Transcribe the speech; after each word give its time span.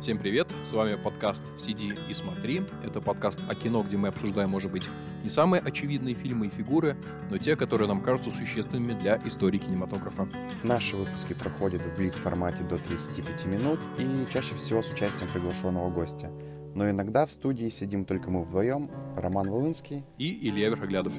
Всем 0.00 0.16
привет, 0.16 0.46
с 0.62 0.72
вами 0.72 0.94
подкаст 0.94 1.44
«Сиди 1.56 1.92
и 2.08 2.14
смотри». 2.14 2.62
Это 2.84 3.00
подкаст 3.00 3.40
о 3.48 3.54
кино, 3.56 3.82
где 3.82 3.96
мы 3.96 4.06
обсуждаем, 4.06 4.48
может 4.48 4.70
быть, 4.70 4.88
не 5.24 5.28
самые 5.28 5.60
очевидные 5.60 6.14
фильмы 6.14 6.46
и 6.46 6.50
фигуры, 6.50 6.96
но 7.30 7.38
те, 7.38 7.56
которые 7.56 7.88
нам 7.88 8.00
кажутся 8.00 8.30
существенными 8.30 8.96
для 8.96 9.20
истории 9.26 9.58
кинематографа. 9.58 10.28
Наши 10.62 10.94
выпуски 10.94 11.32
проходят 11.32 11.84
в 11.84 11.96
блиц-формате 11.96 12.62
до 12.62 12.78
35 12.78 13.46
минут 13.46 13.80
и 13.98 14.32
чаще 14.32 14.54
всего 14.54 14.82
с 14.82 14.92
участием 14.92 15.28
приглашенного 15.32 15.90
гостя. 15.90 16.30
Но 16.76 16.88
иногда 16.88 17.26
в 17.26 17.32
студии 17.32 17.68
сидим 17.68 18.04
только 18.04 18.30
мы 18.30 18.44
вдвоем, 18.44 18.92
Роман 19.16 19.50
Волынский 19.50 20.04
и 20.16 20.48
Илья 20.48 20.68
Верхоглядов. 20.68 21.14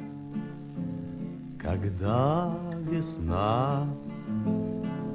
Когда 1.61 2.57
весна 2.89 3.93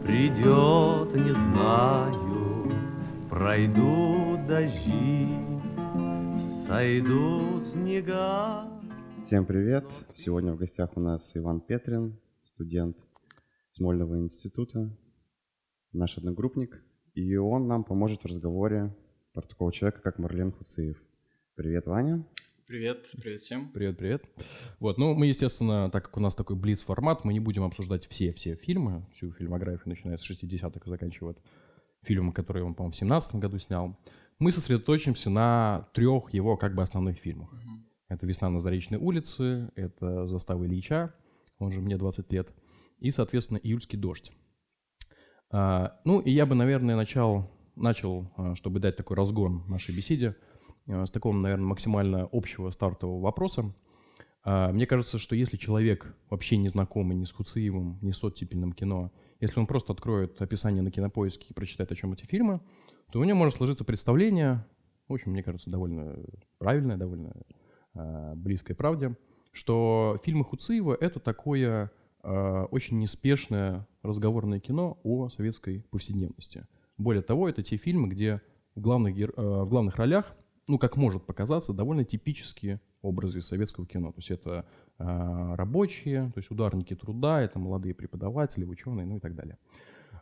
придет, 0.04 1.14
не 1.14 1.32
знаю, 1.32 2.33
Пройдут 3.34 4.46
дожди, 4.46 5.26
сойдут 6.68 7.66
снега. 7.66 8.64
Всем 9.24 9.44
привет! 9.44 9.84
Сегодня 10.12 10.52
в 10.52 10.56
гостях 10.56 10.96
у 10.96 11.00
нас 11.00 11.32
Иван 11.34 11.60
Петрин, 11.60 12.16
студент 12.44 12.96
Смольного 13.70 14.20
института, 14.20 14.96
наш 15.92 16.16
одногруппник. 16.16 16.80
И 17.14 17.34
он 17.34 17.66
нам 17.66 17.82
поможет 17.82 18.22
в 18.22 18.26
разговоре 18.26 18.94
про 19.32 19.42
такого 19.42 19.72
человека, 19.72 20.00
как 20.00 20.20
Марлен 20.20 20.52
Хуциев. 20.52 21.02
Привет, 21.56 21.86
Ваня. 21.86 22.24
Привет, 22.68 23.10
привет 23.20 23.40
всем. 23.40 23.68
Привет, 23.70 23.98
привет. 23.98 24.22
Вот, 24.78 24.96
ну, 24.96 25.12
мы, 25.12 25.26
естественно, 25.26 25.90
так 25.90 26.04
как 26.04 26.16
у 26.18 26.20
нас 26.20 26.36
такой 26.36 26.54
блиц-формат, 26.54 27.24
мы 27.24 27.32
не 27.32 27.40
будем 27.40 27.64
обсуждать 27.64 28.06
все-все 28.06 28.54
фильмы, 28.54 29.04
всю 29.12 29.32
фильмографию, 29.32 29.88
начиная 29.88 30.18
с 30.18 30.30
60-х 30.30 30.80
и 30.86 30.88
заканчивая 30.88 31.34
фильм, 32.04 32.32
который 32.32 32.62
он, 32.62 32.74
по-моему, 32.74 32.92
в 32.92 32.98
2017 32.98 33.34
году 33.36 33.58
снял, 33.58 33.96
мы 34.38 34.52
сосредоточимся 34.52 35.30
на 35.30 35.88
трех 35.94 36.32
его 36.32 36.56
как 36.56 36.74
бы 36.74 36.82
основных 36.82 37.18
фильмах. 37.18 37.52
Uh-huh. 37.52 37.82
Это 38.08 38.26
«Весна 38.26 38.50
на 38.50 38.60
Заречной 38.60 38.98
улице», 38.98 39.70
это 39.76 40.26
«Застава 40.26 40.66
Ильича», 40.66 41.14
он 41.58 41.72
же 41.72 41.80
«Мне 41.80 41.96
20 41.96 42.30
лет», 42.32 42.48
и, 42.98 43.10
соответственно, 43.10 43.58
«Июльский 43.58 43.98
дождь». 43.98 44.32
А, 45.50 46.00
ну, 46.04 46.20
и 46.20 46.30
я 46.30 46.46
бы, 46.46 46.54
наверное, 46.54 46.96
начал, 46.96 47.50
начал, 47.76 48.30
а, 48.36 48.54
чтобы 48.56 48.80
дать 48.80 48.96
такой 48.96 49.16
разгон 49.16 49.64
нашей 49.68 49.94
беседе, 49.96 50.36
а, 50.90 51.06
с 51.06 51.10
такого, 51.10 51.32
наверное, 51.32 51.66
максимально 51.66 52.28
общего 52.32 52.70
стартового 52.70 53.20
вопроса. 53.20 53.74
А, 54.42 54.72
мне 54.72 54.86
кажется, 54.86 55.18
что 55.18 55.36
если 55.36 55.56
человек 55.56 56.14
вообще 56.28 56.56
не 56.56 56.68
знакомый 56.68 57.16
ни 57.16 57.24
с 57.24 57.32
Хуциевым, 57.32 57.98
ни 58.02 58.10
с 58.10 58.22
оттепельным 58.22 58.72
кино– 58.72 59.12
если 59.40 59.60
он 59.60 59.66
просто 59.66 59.92
откроет 59.92 60.40
описание 60.40 60.82
на 60.82 60.90
кинопоиске 60.90 61.46
и 61.50 61.54
прочитает, 61.54 61.92
о 61.92 61.96
чем 61.96 62.12
эти 62.12 62.24
фильмы, 62.24 62.60
то 63.12 63.20
у 63.20 63.24
него 63.24 63.38
может 63.38 63.54
сложиться 63.54 63.84
представление, 63.84 64.64
в 65.08 65.12
общем, 65.12 65.32
мне 65.32 65.42
кажется, 65.42 65.70
довольно 65.70 66.16
правильное, 66.58 66.96
довольно 66.96 67.32
э, 67.94 68.34
близкой 68.36 68.74
правде, 68.74 69.16
что 69.52 70.20
фильмы 70.24 70.44
Хуциева— 70.44 70.96
это 71.00 71.20
такое 71.20 71.90
э, 72.22 72.66
очень 72.70 72.98
неспешное 72.98 73.86
разговорное 74.02 74.60
кино 74.60 74.98
о 75.04 75.28
советской 75.28 75.84
повседневности. 75.90 76.66
Более 76.98 77.22
того, 77.22 77.48
это 77.48 77.62
те 77.62 77.76
фильмы, 77.76 78.08
где 78.08 78.40
в 78.74 78.80
главных, 78.80 79.16
э, 79.18 79.26
в 79.36 79.68
главных 79.68 79.96
ролях, 79.96 80.34
ну, 80.66 80.78
как 80.78 80.96
может 80.96 81.26
показаться, 81.26 81.72
довольно 81.72 82.04
типические 82.04 82.80
образы 83.02 83.40
советского 83.40 83.86
кино. 83.86 84.12
То 84.12 84.18
есть 84.18 84.30
это 84.30 84.66
э, 84.98 85.04
рабочие, 85.54 86.30
то 86.32 86.38
есть 86.38 86.50
ударники 86.50 86.94
труда, 86.94 87.42
это 87.42 87.58
молодые 87.58 87.94
преподаватели, 87.94 88.64
ученые, 88.64 89.06
ну 89.06 89.18
и 89.18 89.20
так 89.20 89.34
далее. 89.34 89.58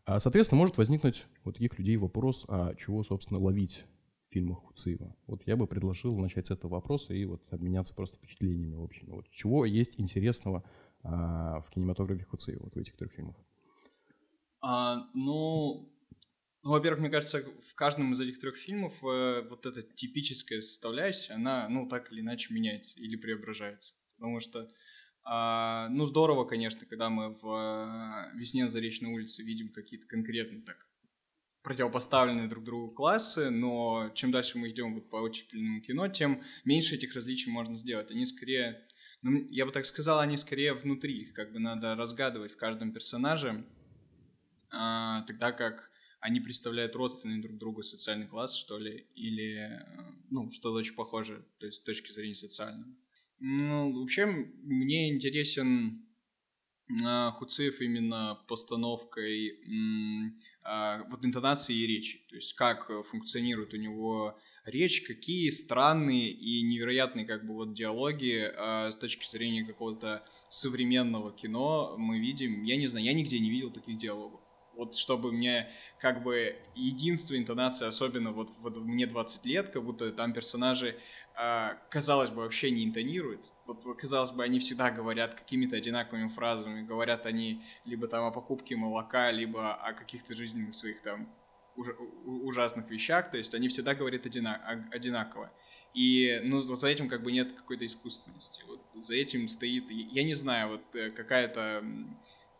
А, 0.04 0.18
соответственно, 0.18 0.58
может 0.58 0.78
возникнуть 0.78 1.26
у 1.44 1.52
таких 1.52 1.78
людей 1.78 1.96
вопрос, 1.96 2.44
а 2.48 2.74
чего, 2.74 3.04
собственно, 3.04 3.40
ловить 3.40 3.84
в 4.28 4.32
фильмах 4.32 4.58
Хуциева? 4.58 5.14
Вот 5.26 5.42
я 5.46 5.56
бы 5.56 5.66
предложил 5.66 6.18
начать 6.18 6.48
с 6.48 6.50
этого 6.50 6.72
вопроса 6.72 7.14
и 7.14 7.24
вот 7.24 7.42
обменяться 7.52 7.94
просто 7.94 8.16
впечатлениями 8.16 8.74
в 8.74 8.82
общем. 8.82 9.08
Вот 9.10 9.30
чего 9.30 9.64
есть 9.64 9.94
интересного 9.98 10.64
а, 11.04 11.60
в 11.60 11.70
кинематографе 11.70 12.24
Хуциева, 12.24 12.64
вот 12.64 12.74
в 12.74 12.78
этих 12.78 12.96
трех 12.96 13.12
фильмах? 13.12 13.36
А, 14.60 15.06
ну, 15.14 15.88
ну, 16.64 16.70
во-первых, 16.70 17.00
мне 17.00 17.10
кажется, 17.10 17.44
в 17.60 17.74
каждом 17.74 18.12
из 18.12 18.20
этих 18.20 18.38
трех 18.38 18.56
фильмов 18.56 18.94
э, 19.02 19.42
вот 19.48 19.66
эта 19.66 19.82
типическая 19.82 20.60
составляющая, 20.60 21.34
она, 21.34 21.68
ну, 21.68 21.88
так 21.88 22.12
или 22.12 22.20
иначе 22.20 22.54
меняется 22.54 22.98
или 23.00 23.16
преображается. 23.16 23.94
Потому 24.16 24.38
что, 24.38 24.70
э, 25.26 25.88
ну, 25.90 26.06
здорово, 26.06 26.44
конечно, 26.44 26.86
когда 26.86 27.10
мы 27.10 27.34
в 27.34 27.46
э, 27.46 28.38
«Весне 28.38 28.62
на 28.62 28.70
Заречной 28.70 29.12
улице» 29.12 29.42
видим 29.42 29.70
какие-то 29.70 30.06
конкретно 30.06 30.62
так 30.62 30.86
противопоставленные 31.62 32.48
друг 32.48 32.64
другу 32.64 32.92
классы, 32.94 33.50
но 33.50 34.10
чем 34.14 34.30
дальше 34.30 34.58
мы 34.58 34.70
идем 34.70 34.94
вот 34.94 35.08
по 35.10 35.20
оттепельному 35.20 35.80
кино, 35.80 36.08
тем 36.08 36.42
меньше 36.64 36.96
этих 36.96 37.14
различий 37.14 37.50
можно 37.50 37.76
сделать. 37.76 38.10
Они 38.10 38.26
скорее, 38.26 38.84
ну, 39.22 39.46
я 39.48 39.64
бы 39.64 39.72
так 39.72 39.86
сказал, 39.86 40.20
они 40.20 40.36
скорее 40.36 40.74
внутри, 40.74 41.22
их 41.22 41.32
как 41.34 41.52
бы 41.52 41.58
надо 41.58 41.94
разгадывать 41.94 42.52
в 42.52 42.56
каждом 42.56 42.92
персонаже, 42.92 43.64
э, 44.72 45.22
тогда 45.26 45.52
как 45.52 45.91
они 46.22 46.38
представляют 46.38 46.94
родственный 46.94 47.42
друг 47.42 47.58
другу 47.58 47.82
социальный 47.82 48.28
класс, 48.28 48.54
что 48.54 48.78
ли, 48.78 49.08
или, 49.16 49.56
э, 49.56 50.14
ну, 50.30 50.50
что-то 50.52 50.76
очень 50.76 50.94
похожее, 50.94 51.44
то 51.58 51.66
есть 51.66 51.78
с 51.78 51.82
точки 51.82 52.12
зрения 52.12 52.36
социального. 52.36 52.88
Ну, 53.40 54.00
вообще, 54.00 54.26
мне 54.26 55.12
интересен 55.12 56.06
э, 56.88 57.30
Хуциев 57.32 57.80
именно 57.80 58.38
постановкой 58.46 59.48
э, 59.48 61.02
вот 61.10 61.24
интонации 61.24 61.74
и 61.74 61.88
речи, 61.88 62.24
то 62.28 62.36
есть 62.36 62.54
как 62.54 62.88
функционирует 63.08 63.74
у 63.74 63.76
него 63.76 64.38
речь, 64.64 65.02
какие 65.02 65.50
странные 65.50 66.30
и 66.30 66.62
невероятные 66.62 67.26
как 67.26 67.44
бы 67.44 67.54
вот 67.54 67.74
диалоги 67.74 68.48
с 68.92 68.94
точки 68.94 69.28
зрения 69.28 69.64
какого-то 69.64 70.24
современного 70.50 71.32
кино 71.32 71.96
мы 71.98 72.20
видим. 72.20 72.62
Я 72.62 72.76
не 72.76 72.86
знаю, 72.86 73.06
я 73.06 73.12
нигде 73.12 73.40
не 73.40 73.50
видел 73.50 73.72
таких 73.72 73.98
диалогов. 73.98 74.41
Вот 74.74 74.96
чтобы 74.96 75.32
мне 75.32 75.70
как 75.98 76.22
бы 76.22 76.56
единство 76.74 77.36
интонации, 77.36 77.86
особенно 77.86 78.32
вот, 78.32 78.50
вот 78.60 78.76
мне 78.78 79.06
20 79.06 79.46
лет, 79.46 79.68
как 79.70 79.84
будто 79.84 80.10
там 80.12 80.32
персонажи, 80.32 80.98
э, 81.40 81.68
казалось 81.90 82.30
бы, 82.30 82.42
вообще 82.42 82.70
не 82.70 82.84
интонируют. 82.84 83.52
Вот, 83.66 83.84
казалось 83.96 84.32
бы, 84.32 84.42
они 84.42 84.58
всегда 84.58 84.90
говорят 84.90 85.34
какими-то 85.34 85.76
одинаковыми 85.76 86.28
фразами. 86.28 86.82
Говорят 86.82 87.26
они 87.26 87.64
либо 87.84 88.08
там 88.08 88.24
о 88.24 88.30
покупке 88.30 88.76
молока, 88.76 89.30
либо 89.30 89.74
о 89.74 89.92
каких-то 89.92 90.34
жизненных 90.34 90.74
своих 90.74 91.02
там 91.02 91.28
уж, 91.76 91.88
ужасных 92.24 92.90
вещах. 92.90 93.30
То 93.30 93.38
есть 93.38 93.54
они 93.54 93.68
всегда 93.68 93.94
говорят 93.94 94.26
одина, 94.26 94.88
одинаково. 94.90 95.52
И, 95.94 96.40
ну, 96.42 96.58
за 96.58 96.88
этим 96.88 97.08
как 97.08 97.22
бы 97.22 97.32
нет 97.32 97.52
какой-то 97.52 97.84
искусственности. 97.84 98.62
Вот 98.66 98.80
за 98.94 99.14
этим 99.14 99.46
стоит, 99.46 99.90
я 99.90 100.24
не 100.24 100.34
знаю, 100.34 100.70
вот 100.70 100.96
э, 100.96 101.10
какая-то 101.10 101.84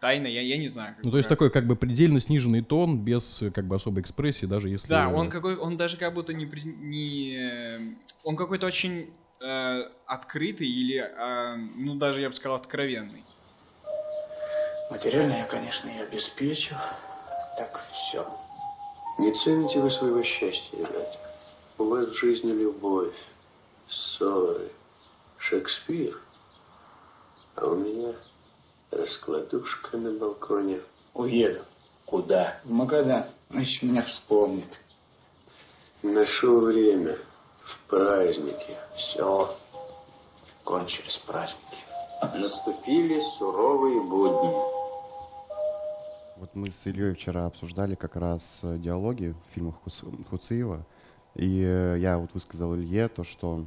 тайна, 0.02 0.26
я, 0.26 0.42
я 0.42 0.58
не 0.58 0.68
знаю. 0.68 0.96
Ну, 1.04 1.12
то 1.12 1.16
есть 1.16 1.28
такой 1.28 1.48
как 1.48 1.64
бы 1.64 1.76
предельно 1.76 2.18
сниженный 2.18 2.60
тон, 2.60 2.98
без 2.98 3.44
как 3.54 3.66
бы 3.66 3.76
особой 3.76 4.02
экспрессии, 4.02 4.46
даже 4.46 4.68
если... 4.68 4.88
Да, 4.88 5.08
он 5.08 5.30
какой, 5.30 5.56
он 5.56 5.76
даже 5.76 5.96
как 5.96 6.12
будто 6.12 6.34
не... 6.34 6.44
не 6.44 7.96
он 8.24 8.36
какой-то 8.36 8.66
очень 8.66 9.10
э, 9.40 9.82
открытый 10.06 10.66
или, 10.66 10.98
э, 10.98 11.56
ну, 11.76 11.94
даже 11.94 12.20
я 12.20 12.28
бы 12.28 12.34
сказал, 12.34 12.56
откровенный. 12.56 13.24
Материально 14.90 15.34
я, 15.34 15.44
конечно, 15.44 15.88
и 15.88 15.98
обеспечу. 15.98 16.74
Так 17.56 17.80
все. 17.92 18.26
Не 19.20 19.32
цените 19.32 19.78
вы 19.78 19.88
своего 19.88 20.22
счастья, 20.24 20.78
ребята. 20.78 21.18
У 21.78 21.84
вас 21.84 22.08
в 22.08 22.16
жизни 22.18 22.50
любовь, 22.50 23.14
ссоры, 23.88 24.72
Шекспир. 25.38 26.20
А 27.54 27.66
у 27.66 27.76
меня 27.76 28.14
Раскладушка 28.92 29.96
на 29.96 30.12
балконе. 30.12 30.80
Уеду. 31.14 31.64
Куда? 32.04 32.60
В 32.62 32.70
Магадан. 32.70 33.24
Значит, 33.48 33.82
меня 33.82 34.02
вспомнит. 34.02 34.80
Нашел 36.02 36.60
время. 36.60 37.16
В 37.56 37.88
празднике. 37.88 38.76
Все. 38.94 39.56
Кончились 40.64 41.16
праздники. 41.26 41.78
Наступили 42.34 43.18
суровые 43.38 44.02
будни. 44.02 44.50
Вот 46.36 46.54
мы 46.54 46.70
с 46.70 46.86
Ильей 46.86 47.14
вчера 47.14 47.46
обсуждали 47.46 47.94
как 47.94 48.16
раз 48.16 48.60
э, 48.62 48.76
диалоги 48.76 49.34
в 49.48 49.54
фильмах 49.54 49.76
Хуциева. 50.28 50.84
И 51.34 51.62
э, 51.62 51.96
я 51.98 52.18
вот 52.18 52.34
высказал 52.34 52.76
Илье 52.76 53.08
то, 53.08 53.24
что 53.24 53.64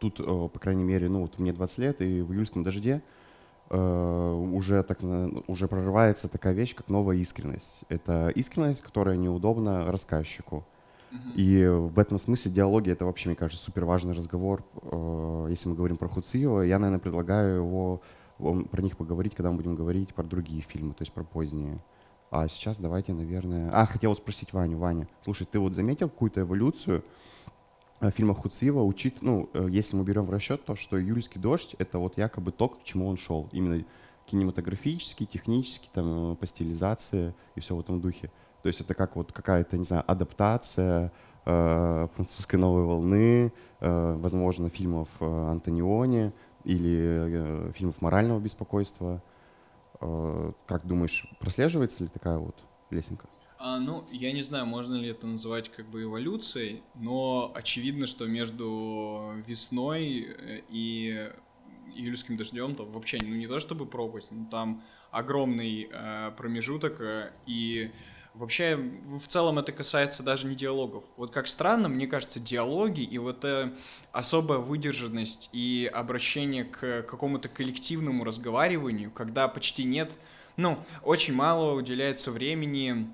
тут, 0.00 0.18
э, 0.18 0.24
по 0.24 0.58
крайней 0.58 0.84
мере, 0.84 1.08
ну 1.08 1.20
вот 1.22 1.38
мне 1.38 1.52
20 1.52 1.78
лет, 1.78 2.00
и 2.02 2.22
в 2.22 2.32
июльском 2.32 2.64
дожде 2.64 3.02
уже, 3.76 4.82
так, 4.82 4.98
уже 5.46 5.66
прорывается 5.66 6.28
такая 6.28 6.52
вещь, 6.52 6.74
как 6.74 6.88
новая 6.88 7.16
искренность. 7.16 7.80
Это 7.88 8.28
искренность, 8.34 8.82
которая 8.82 9.16
неудобна 9.16 9.90
рассказчику. 9.90 10.64
И 11.34 11.66
в 11.66 11.98
этом 11.98 12.18
смысле 12.18 12.50
диалоги— 12.50 12.90
это 12.92 13.04
вообще, 13.04 13.28
мне 13.28 13.36
кажется, 13.36 13.62
супер 13.62 13.84
важный 13.84 14.14
разговор. 14.14 14.64
Э, 14.82 15.46
если 15.50 15.68
мы 15.68 15.74
говорим 15.74 15.96
про 15.96 16.08
Хуциева, 16.08 16.62
я, 16.62 16.78
наверное, 16.78 17.00
предлагаю 17.00 17.56
его, 17.56 18.00
про 18.38 18.82
них 18.82 18.96
поговорить, 18.96 19.34
когда 19.34 19.50
мы 19.50 19.58
будем 19.58 19.74
говорить 19.74 20.14
про 20.14 20.24
другие 20.24 20.62
фильмы, 20.62 20.94
то 20.94 21.02
есть 21.02 21.12
про 21.12 21.22
поздние 21.22 21.80
А 22.30 22.48
сейчас 22.48 22.78
давайте, 22.78 23.12
наверное... 23.12 23.70
А, 23.72 23.86
хотел 23.86 24.10
вот 24.10 24.18
спросить 24.18 24.52
Ваню. 24.52 24.78
Ваня, 24.78 25.06
слушай, 25.22 25.46
ты 25.50 25.58
вот 25.58 25.74
заметил 25.74 26.08
какую-то 26.08 26.40
эволюцию 26.40 27.04
э, 28.02 28.10
в 28.10 28.14
фильмах 28.14 28.38
Хуциева, 28.38 28.80
учит, 28.80 29.22
ну, 29.22 29.48
э, 29.54 29.66
если 29.70 29.96
мы 29.96 30.04
берем 30.04 30.24
в 30.24 30.30
расчет 30.30 30.64
то, 30.64 30.76
что 30.76 30.98
«Юльский 30.98 31.40
дождь»— 31.40 31.74
это 31.78 31.98
вот 31.98 32.18
якобы 32.18 32.52
то, 32.52 32.68
к 32.68 32.84
чему 32.84 33.06
он 33.06 33.16
шел. 33.16 33.48
Именно 33.52 33.84
кинематографически, 34.26 35.24
технически, 35.24 35.88
там, 35.92 36.32
э, 36.32 36.36
по 36.36 36.46
стилизации 36.46 37.34
и 37.54 37.60
все 37.60 37.74
в 37.74 37.80
этом 37.80 38.00
духе. 38.00 38.30
То 38.62 38.68
есть 38.68 38.80
это 38.80 38.94
как 38.94 39.16
вот 39.16 39.32
какая-то, 39.32 39.76
не 39.76 39.84
знаю, 39.84 40.04
адаптация 40.06 41.12
э, 41.44 42.08
французской 42.14 42.56
новой 42.56 42.84
волны, 42.84 43.52
э, 43.80 44.16
возможно, 44.18 44.68
фильмов 44.68 45.08
Антониони 45.20 46.32
или 46.64 47.68
э, 47.68 47.72
фильмов 47.74 48.00
морального 48.00 48.38
беспокойства. 48.38 49.22
Э, 50.00 50.52
как 50.66 50.86
думаешь, 50.86 51.28
прослеживается 51.40 52.04
ли 52.04 52.08
такая 52.08 52.38
вот 52.38 52.56
лесенка? 52.90 53.26
А, 53.64 53.78
ну, 53.78 54.04
я 54.10 54.32
не 54.32 54.42
знаю, 54.42 54.66
можно 54.66 54.96
ли 54.96 55.08
это 55.10 55.24
называть 55.24 55.68
как 55.68 55.88
бы 55.88 56.02
эволюцией, 56.02 56.82
но 56.96 57.52
очевидно, 57.54 58.08
что 58.08 58.26
между 58.26 59.34
весной 59.46 60.26
э, 60.36 60.62
и 60.68 61.30
июльским 61.94 62.36
дождем 62.36 62.74
там 62.74 62.90
вообще 62.90 63.20
ну 63.22 63.36
не 63.36 63.46
то 63.46 63.60
чтобы 63.60 63.86
пропасть, 63.86 64.32
но 64.32 64.46
там 64.50 64.82
огромный 65.12 65.88
э, 65.92 66.32
промежуток 66.36 67.00
э, 67.00 67.32
и 67.46 67.92
Вообще, 68.34 68.76
в 68.76 69.26
целом 69.26 69.58
это 69.58 69.72
касается 69.72 70.22
даже 70.22 70.46
не 70.46 70.56
диалогов. 70.56 71.04
Вот 71.18 71.32
как 71.32 71.46
странно, 71.46 71.90
мне 71.90 72.06
кажется, 72.06 72.40
диалоги 72.40 73.02
и 73.02 73.18
вот 73.18 73.44
э, 73.44 73.74
особая 74.10 74.58
выдержанность 74.58 75.50
и 75.52 75.88
обращение 75.92 76.64
к 76.64 77.02
какому-то 77.02 77.50
коллективному 77.50 78.24
разговариванию, 78.24 79.10
когда 79.10 79.46
почти 79.48 79.84
нет, 79.84 80.18
ну, 80.56 80.78
очень 81.02 81.34
мало 81.34 81.74
уделяется 81.74 82.30
времени 82.30 83.12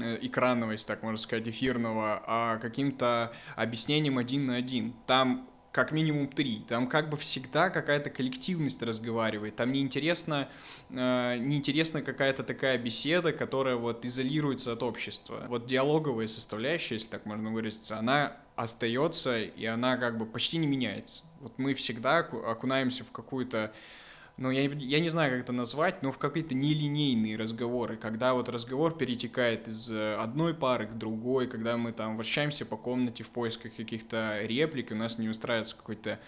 экранного, 0.00 0.72
если 0.72 0.86
так 0.86 1.02
можно 1.02 1.18
сказать, 1.18 1.46
эфирного, 1.48 2.22
а 2.26 2.58
каким-то 2.58 3.32
объяснением 3.56 4.18
один 4.18 4.46
на 4.46 4.56
один. 4.56 4.94
Там 5.06 5.48
как 5.76 5.92
минимум 5.92 6.28
три. 6.28 6.64
Там 6.66 6.88
как 6.88 7.10
бы 7.10 7.18
всегда 7.18 7.68
какая-то 7.68 8.08
коллективность 8.08 8.82
разговаривает. 8.82 9.56
Там 9.56 9.72
неинтересно, 9.72 10.48
э, 10.88 11.36
неинтересна 11.36 12.00
какая-то 12.00 12.44
такая 12.44 12.78
беседа, 12.78 13.34
которая 13.34 13.76
вот 13.76 14.06
изолируется 14.06 14.72
от 14.72 14.82
общества. 14.82 15.44
Вот 15.48 15.66
диалоговая 15.66 16.28
составляющая, 16.28 16.94
если 16.94 17.08
так 17.08 17.26
можно 17.26 17.50
выразиться, 17.50 17.98
она 17.98 18.38
остается 18.56 19.38
и 19.38 19.66
она 19.66 19.98
как 19.98 20.16
бы 20.16 20.24
почти 20.24 20.56
не 20.56 20.66
меняется. 20.66 21.24
Вот 21.40 21.58
мы 21.58 21.74
всегда 21.74 22.20
окунаемся 22.20 23.04
в 23.04 23.12
какую-то 23.12 23.74
ну, 24.38 24.50
я, 24.50 24.64
я 24.64 25.00
не 25.00 25.08
знаю, 25.08 25.32
как 25.32 25.40
это 25.40 25.52
назвать, 25.52 26.02
но 26.02 26.12
в 26.12 26.18
какие-то 26.18 26.54
нелинейные 26.54 27.36
разговоры, 27.36 27.96
когда 27.96 28.34
вот 28.34 28.50
разговор 28.50 28.96
перетекает 28.96 29.66
из 29.66 29.90
э, 29.90 30.16
одной 30.16 30.52
пары 30.52 30.86
к 30.86 30.92
другой, 30.92 31.46
когда 31.46 31.78
мы 31.78 31.92
там 31.92 32.16
вращаемся 32.16 32.66
по 32.66 32.76
комнате 32.76 33.24
в 33.24 33.30
поисках 33.30 33.74
каких-то 33.74 34.40
реплик, 34.42 34.90
и 34.90 34.94
у 34.94 34.98
нас 34.98 35.16
не 35.16 35.30
устраивается 35.30 35.74
какой-то, 35.74 36.20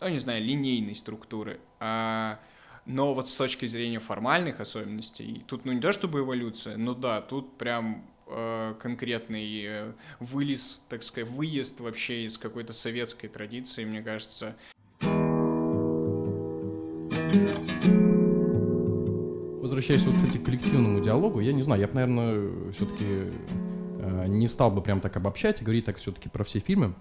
ну, 0.00 0.08
не 0.08 0.20
знаю, 0.20 0.44
линейной 0.44 0.94
структуры. 0.94 1.58
А, 1.80 2.38
но 2.86 3.14
вот 3.14 3.28
с 3.28 3.34
точки 3.34 3.66
зрения 3.66 3.98
формальных 3.98 4.60
особенностей, 4.60 5.44
тут, 5.48 5.64
ну, 5.64 5.72
не 5.72 5.80
то 5.80 5.92
чтобы 5.92 6.20
эволюция, 6.20 6.76
но 6.76 6.94
да, 6.94 7.20
тут 7.20 7.58
прям 7.58 8.06
э, 8.28 8.74
конкретный 8.80 9.62
э, 9.64 9.92
вылез, 10.20 10.84
так 10.88 11.02
сказать, 11.02 11.28
выезд 11.28 11.80
вообще 11.80 12.26
из 12.26 12.38
какой-то 12.38 12.72
советской 12.72 13.26
традиции, 13.26 13.84
мне 13.84 14.02
кажется, 14.02 14.54
Возвращаясь 19.60 20.02
вот, 20.02 20.16
кстати, 20.16 20.38
к 20.38 20.44
коллективному 20.44 21.00
диалогу, 21.00 21.40
я 21.40 21.52
не 21.52 21.62
знаю, 21.62 21.80
я 21.80 21.86
бы, 21.86 21.94
наверное, 21.94 22.72
все-таки 22.72 23.04
э, 23.98 24.26
не 24.26 24.48
стал 24.48 24.70
бы 24.70 24.82
прям 24.82 25.00
так 25.00 25.16
обобщать 25.16 25.60
и 25.60 25.64
говорить 25.64 25.84
так 25.84 25.98
все-таки 25.98 26.28
про 26.28 26.44
все 26.44 26.58
фильмы. 26.58 26.94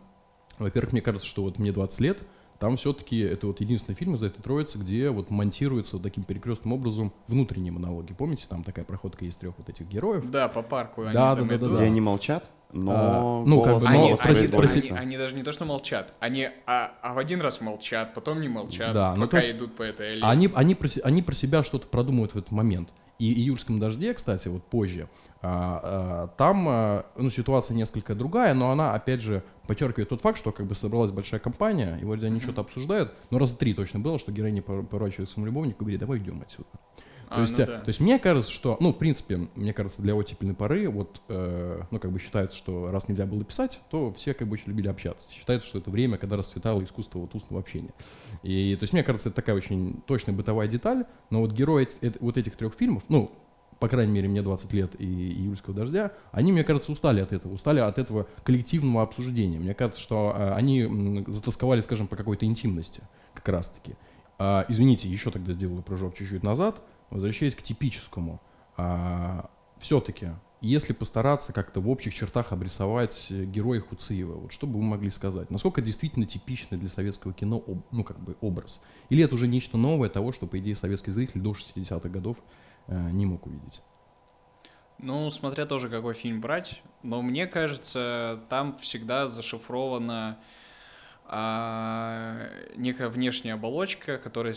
Во-первых, 0.60 0.92
мне 0.92 1.02
кажется, 1.02 1.28
что 1.28 1.44
вот 1.44 1.58
мне 1.58 1.72
20 1.72 2.00
лет, 2.02 2.20
там 2.60 2.76
все-таки 2.76 3.20
это 3.20 3.48
вот 3.48 3.62
единственный 3.62 3.96
фильм 3.96 4.16
из 4.16 4.24
этой 4.24 4.42
троицы, 4.42 4.78
где 4.78 5.10
вот 5.10 5.32
монтируется 5.32 5.96
вот 5.96 6.04
таким 6.04 6.24
перекрестным 6.26 6.74
образом 6.74 7.14
внутренние 7.28 7.72
монологи. 7.72 8.14
Помните, 8.14 8.46
там 8.50 8.64
такая 8.64 8.84
проходка 8.84 9.24
есть 9.24 9.40
трех 9.40 9.58
вот 9.58 9.70
этих 9.70 9.88
героев? 9.88 10.30
Да, 10.30 10.50
по 10.50 10.62
парку. 10.62 11.04
Они 11.04 11.14
да, 11.14 11.36
да, 11.36 11.44
да, 11.44 11.58
да, 11.58 11.70
да. 11.70 11.76
Где 11.76 11.86
они 11.86 12.02
молчат? 12.02 12.50
Но 12.72 12.94
а, 12.94 13.44
ну, 13.46 13.62
как 13.64 13.80
бы, 13.80 13.84
но 13.84 13.90
они, 13.90 14.16
они, 14.22 14.48
они, 14.54 14.90
они 14.92 15.18
даже 15.18 15.36
не 15.36 15.44
то, 15.44 15.52
что 15.52 15.66
молчат, 15.66 16.14
они 16.20 16.50
а, 16.68 16.92
а 17.02 17.14
в 17.14 17.18
один 17.18 17.42
раз 17.42 17.62
молчат, 17.62 18.14
потом 18.14 18.42
не 18.42 18.48
молчат, 18.48 18.94
да, 18.94 19.16
ну, 19.16 19.24
пока 19.26 19.38
ну, 19.38 19.44
есть, 19.44 19.58
идут 19.58 19.76
по 19.76 19.82
этой 19.82 20.12
аллее. 20.12 20.26
Они, 20.26 20.52
они, 20.54 20.76
про, 20.76 20.88
они 21.04 21.24
про 21.24 21.34
себя 21.34 21.64
что-то 21.64 21.88
продумывают 21.88 22.34
в 22.34 22.38
этот 22.38 22.52
момент. 22.52 22.90
И 23.18 23.34
«Июльском 23.34 23.80
дожде», 23.80 24.14
кстати, 24.14 24.48
вот 24.48 24.64
позже, 24.64 25.10
а, 25.42 25.82
а, 25.84 26.28
там 26.38 26.66
а, 26.70 27.06
ну, 27.18 27.30
ситуация 27.30 27.76
несколько 27.76 28.16
другая, 28.16 28.54
но 28.54 28.72
она, 28.72 28.94
опять 28.94 29.20
же, 29.20 29.44
подчеркивает 29.68 30.08
тот 30.08 30.22
факт, 30.22 30.38
что 30.38 30.54
как 30.54 30.68
бы 30.68 30.76
собралась 30.76 31.12
большая 31.12 31.42
компания, 31.42 31.98
и 32.02 32.06
вроде 32.06 32.28
они 32.28 32.38
mm-hmm. 32.38 32.44
что-то 32.44 32.62
обсуждают, 32.62 33.14
но 33.30 33.40
раза 33.40 33.58
три 33.58 33.74
точно 33.74 34.00
было, 34.00 34.20
что 34.20 34.32
героиня 34.32 34.62
поворачивает 34.62 35.30
своему 35.30 35.48
любовнику 35.48 35.80
и 35.80 35.82
говорит, 35.82 36.00
давай 36.00 36.20
идем 36.20 36.42
отсюда. 36.42 36.70
А, 37.30 37.36
то, 37.36 37.42
есть, 37.42 37.58
ну, 37.60 37.66
да. 37.66 37.80
то 37.80 37.88
есть 37.88 38.00
мне 38.00 38.18
кажется, 38.18 38.52
что, 38.52 38.76
ну, 38.80 38.92
в 38.92 38.98
принципе, 38.98 39.48
мне 39.54 39.72
кажется, 39.72 40.02
для 40.02 40.16
оттепельной 40.16 40.56
поры, 40.56 40.90
вот, 40.90 41.22
э, 41.28 41.82
ну, 41.92 42.00
как 42.00 42.12
бы 42.12 42.18
считается, 42.18 42.58
что 42.58 42.90
раз 42.90 43.08
нельзя 43.08 43.28
было 43.28 43.44
писать, 43.44 43.80
то 43.92 44.12
все 44.14 44.34
как 44.34 44.48
бы 44.48 44.54
очень 44.54 44.70
любили 44.70 44.88
общаться. 44.88 45.28
Считается, 45.32 45.68
что 45.68 45.78
это 45.78 45.92
время, 45.92 46.18
когда 46.18 46.38
расцветало 46.38 46.84
искусство 46.84 47.20
вот 47.20 47.36
устного 47.36 47.62
общения. 47.62 47.94
И, 48.42 48.76
то 48.76 48.84
есть 48.84 48.94
мне 48.94 49.04
кажется, 49.04 49.30
это 49.30 49.36
такая 49.36 49.56
очень 49.56 50.02
точная 50.08 50.34
бытовая 50.34 50.68
деталь, 50.68 51.06
но 51.30 51.42
вот 51.42 51.52
герои 51.52 51.88
э, 52.02 52.12
вот 52.20 52.38
этих 52.38 52.56
трех 52.56 52.74
фильмов, 52.74 53.04
ну, 53.10 53.32
по 53.80 53.88
крайней 53.88 54.12
мере, 54.12 54.28
мне 54.28 54.42
20 54.42 54.74
лет 54.74 55.00
и 55.00 55.06
«Июльского 55.06 55.76
дождя», 55.76 56.12
они, 56.32 56.52
мне 56.52 56.64
кажется, 56.64 56.92
устали 56.92 57.22
от 57.22 57.32
этого, 57.32 57.54
устали 57.54 57.80
от 57.80 58.00
этого 58.00 58.28
коллективного 58.44 59.04
обсуждения. 59.04 59.60
Мне 59.60 59.76
кажется, 59.76 60.02
что 60.02 60.34
э, 60.36 60.54
они 60.54 61.24
затасковали, 61.28 61.82
скажем, 61.82 62.08
по 62.08 62.16
какой-то 62.16 62.48
интимности 62.48 63.04
как 63.36 63.48
раз-таки. 63.50 63.94
А, 64.40 64.66
извините, 64.68 65.08
еще 65.08 65.30
тогда 65.30 65.54
сделаю 65.54 65.84
прыжок 65.84 66.16
чуть-чуть 66.16 66.42
назад– 66.42 66.82
возвращаясь 67.10 67.56
к 67.56 67.62
типическому, 67.62 68.42
а, 68.78 69.50
все-таки, 69.80 70.30
если 70.62 70.94
постараться 70.94 71.54
как-то 71.54 71.80
в 71.80 71.90
общих 71.90 72.14
чертах 72.14 72.52
обрисовать 72.52 73.28
героя 73.30 73.80
Хуциева, 73.80 74.36
вот 74.36 74.52
что 74.52 74.68
бы 74.68 74.80
вы 74.80 74.84
могли 74.84 75.10
сказать? 75.10 75.50
Насколько 75.50 75.82
действительно 75.82 76.26
типичный 76.26 76.78
для 76.78 76.90
советского 76.90 77.34
кино 77.34 77.64
ну, 77.92 78.04
как 78.04 78.20
бы 78.20 78.36
образ? 78.42 78.82
Или 79.10 79.24
это 79.24 79.36
уже 79.36 79.48
нечто 79.48 79.78
новое 79.78 80.10
того, 80.10 80.32
что, 80.32 80.48
по 80.48 80.60
идее, 80.60 80.76
советский 80.76 81.12
зритель 81.12 81.40
до 81.40 81.52
60-х 81.52 82.10
годов 82.10 82.38
э, 82.88 83.12
не 83.12 83.26
мог 83.26 83.48
увидеть? 83.48 83.82
Ну, 84.98 85.30
смотря 85.30 85.66
тоже 85.66 85.88
какой 85.88 86.14
фильм 86.14 86.42
брать, 86.42 86.82
но 87.04 87.22
мне 87.22 87.48
кажется, 87.48 88.42
там 88.50 88.78
всегда 88.80 89.28
зашифровано 89.28 90.40
а 91.32 92.50
некая 92.76 93.08
внешняя 93.08 93.54
оболочка, 93.54 94.18
которая, 94.18 94.56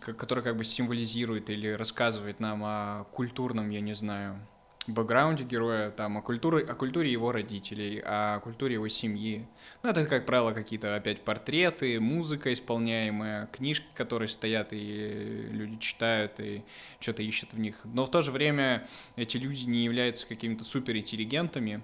которая 0.00 0.44
как 0.44 0.56
бы 0.56 0.64
символизирует 0.64 1.50
или 1.50 1.68
рассказывает 1.72 2.38
нам 2.38 2.62
о 2.64 3.04
культурном, 3.12 3.68
я 3.70 3.80
не 3.80 3.94
знаю, 3.94 4.38
бэкграунде 4.86 5.42
героя, 5.42 5.90
там, 5.90 6.18
о 6.18 6.22
культуре, 6.22 6.64
о 6.64 6.74
культуре 6.74 7.10
его 7.10 7.32
родителей, 7.32 8.00
о 8.04 8.38
культуре 8.40 8.74
его 8.74 8.86
семьи. 8.86 9.46
Ну, 9.82 9.90
это, 9.90 10.06
как 10.06 10.24
правило, 10.24 10.52
какие-то 10.52 10.94
опять 10.94 11.22
портреты, 11.22 11.98
музыка 11.98 12.52
исполняемая, 12.52 13.46
книжки, 13.46 13.86
которые 13.94 14.28
стоят, 14.28 14.68
и 14.72 15.48
люди 15.50 15.78
читают, 15.78 16.38
и 16.38 16.62
что-то 17.00 17.22
ищут 17.22 17.52
в 17.54 17.58
них. 17.58 17.76
Но 17.84 18.06
в 18.06 18.10
то 18.10 18.22
же 18.22 18.30
время 18.30 18.86
эти 19.16 19.36
люди 19.36 19.64
не 19.64 19.84
являются 19.84 20.26
какими-то 20.26 20.64
суперинтеллигентами, 20.64 21.82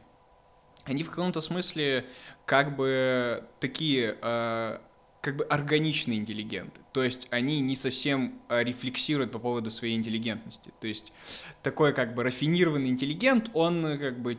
они 0.86 1.02
в 1.02 1.10
каком-то 1.10 1.40
смысле 1.40 2.06
как 2.46 2.76
бы 2.76 3.44
такие 3.60 4.16
э, 4.22 4.78
как 5.20 5.36
бы 5.36 5.44
органичные 5.44 6.18
интеллигенты. 6.18 6.80
То 6.92 7.02
есть 7.02 7.26
они 7.30 7.60
не 7.60 7.76
совсем 7.76 8.40
э, 8.48 8.62
рефлексируют 8.62 9.32
по 9.32 9.38
поводу 9.38 9.70
своей 9.70 9.96
интеллигентности. 9.96 10.72
То 10.80 10.86
есть 10.86 11.12
такой 11.62 11.92
как 11.92 12.14
бы 12.14 12.22
рафинированный 12.22 12.88
интеллигент, 12.88 13.50
он 13.52 13.84
э, 13.84 13.98
как 13.98 14.18
бы 14.20 14.38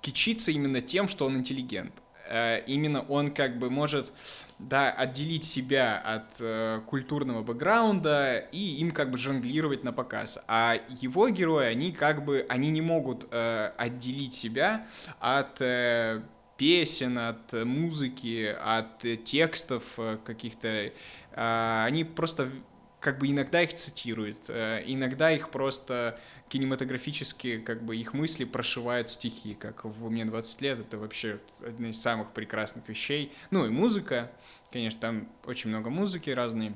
кичится 0.00 0.50
именно 0.50 0.80
тем, 0.80 1.08
что 1.08 1.26
он 1.26 1.36
интеллигент. 1.36 1.92
Э, 2.28 2.62
именно 2.66 3.02
он 3.02 3.30
как 3.32 3.58
бы 3.58 3.70
может 3.70 4.12
да, 4.58 4.90
отделить 4.90 5.44
себя 5.44 5.98
от 5.98 6.36
э, 6.40 6.80
культурного 6.86 7.42
бэкграунда 7.42 8.38
и 8.52 8.76
им 8.80 8.90
как 8.90 9.10
бы 9.10 9.18
жонглировать 9.18 9.84
на 9.84 9.92
показ. 9.92 10.38
А 10.48 10.76
его 11.00 11.28
герои, 11.28 11.66
они 11.66 11.92
как 11.92 12.24
бы, 12.24 12.44
они 12.48 12.70
не 12.70 12.82
могут 12.82 13.26
э, 13.30 13.72
отделить 13.76 14.34
себя 14.34 14.86
от 15.20 15.60
э, 15.60 16.22
песен, 16.56 17.18
от 17.18 17.52
музыки, 17.52 18.56
от 18.60 19.04
текстов 19.24 19.84
э, 19.96 20.18
каких-то. 20.24 20.92
Э, 21.32 21.84
они 21.86 22.04
просто 22.04 22.50
как 23.00 23.18
бы 23.18 23.28
иногда 23.30 23.62
их 23.62 23.74
цитируют, 23.74 24.46
э, 24.48 24.82
иногда 24.86 25.30
их 25.32 25.50
просто 25.50 26.18
кинематографически 26.48 27.58
как 27.60 27.82
бы 27.84 27.96
их 27.96 28.12
мысли 28.14 28.44
прошивают 28.44 29.10
стихи, 29.10 29.54
как 29.54 29.84
в 29.84 30.10
«Мне 30.10 30.24
20 30.24 30.62
лет», 30.62 30.80
это 30.80 30.98
вообще 30.98 31.40
одна 31.66 31.90
из 31.90 32.00
самых 32.00 32.32
прекрасных 32.32 32.88
вещей. 32.88 33.32
Ну 33.50 33.66
и 33.66 33.68
музыка, 33.68 34.32
конечно, 34.72 35.00
там 35.00 35.28
очень 35.44 35.70
много 35.70 35.90
музыки 35.90 36.30
разной, 36.30 36.74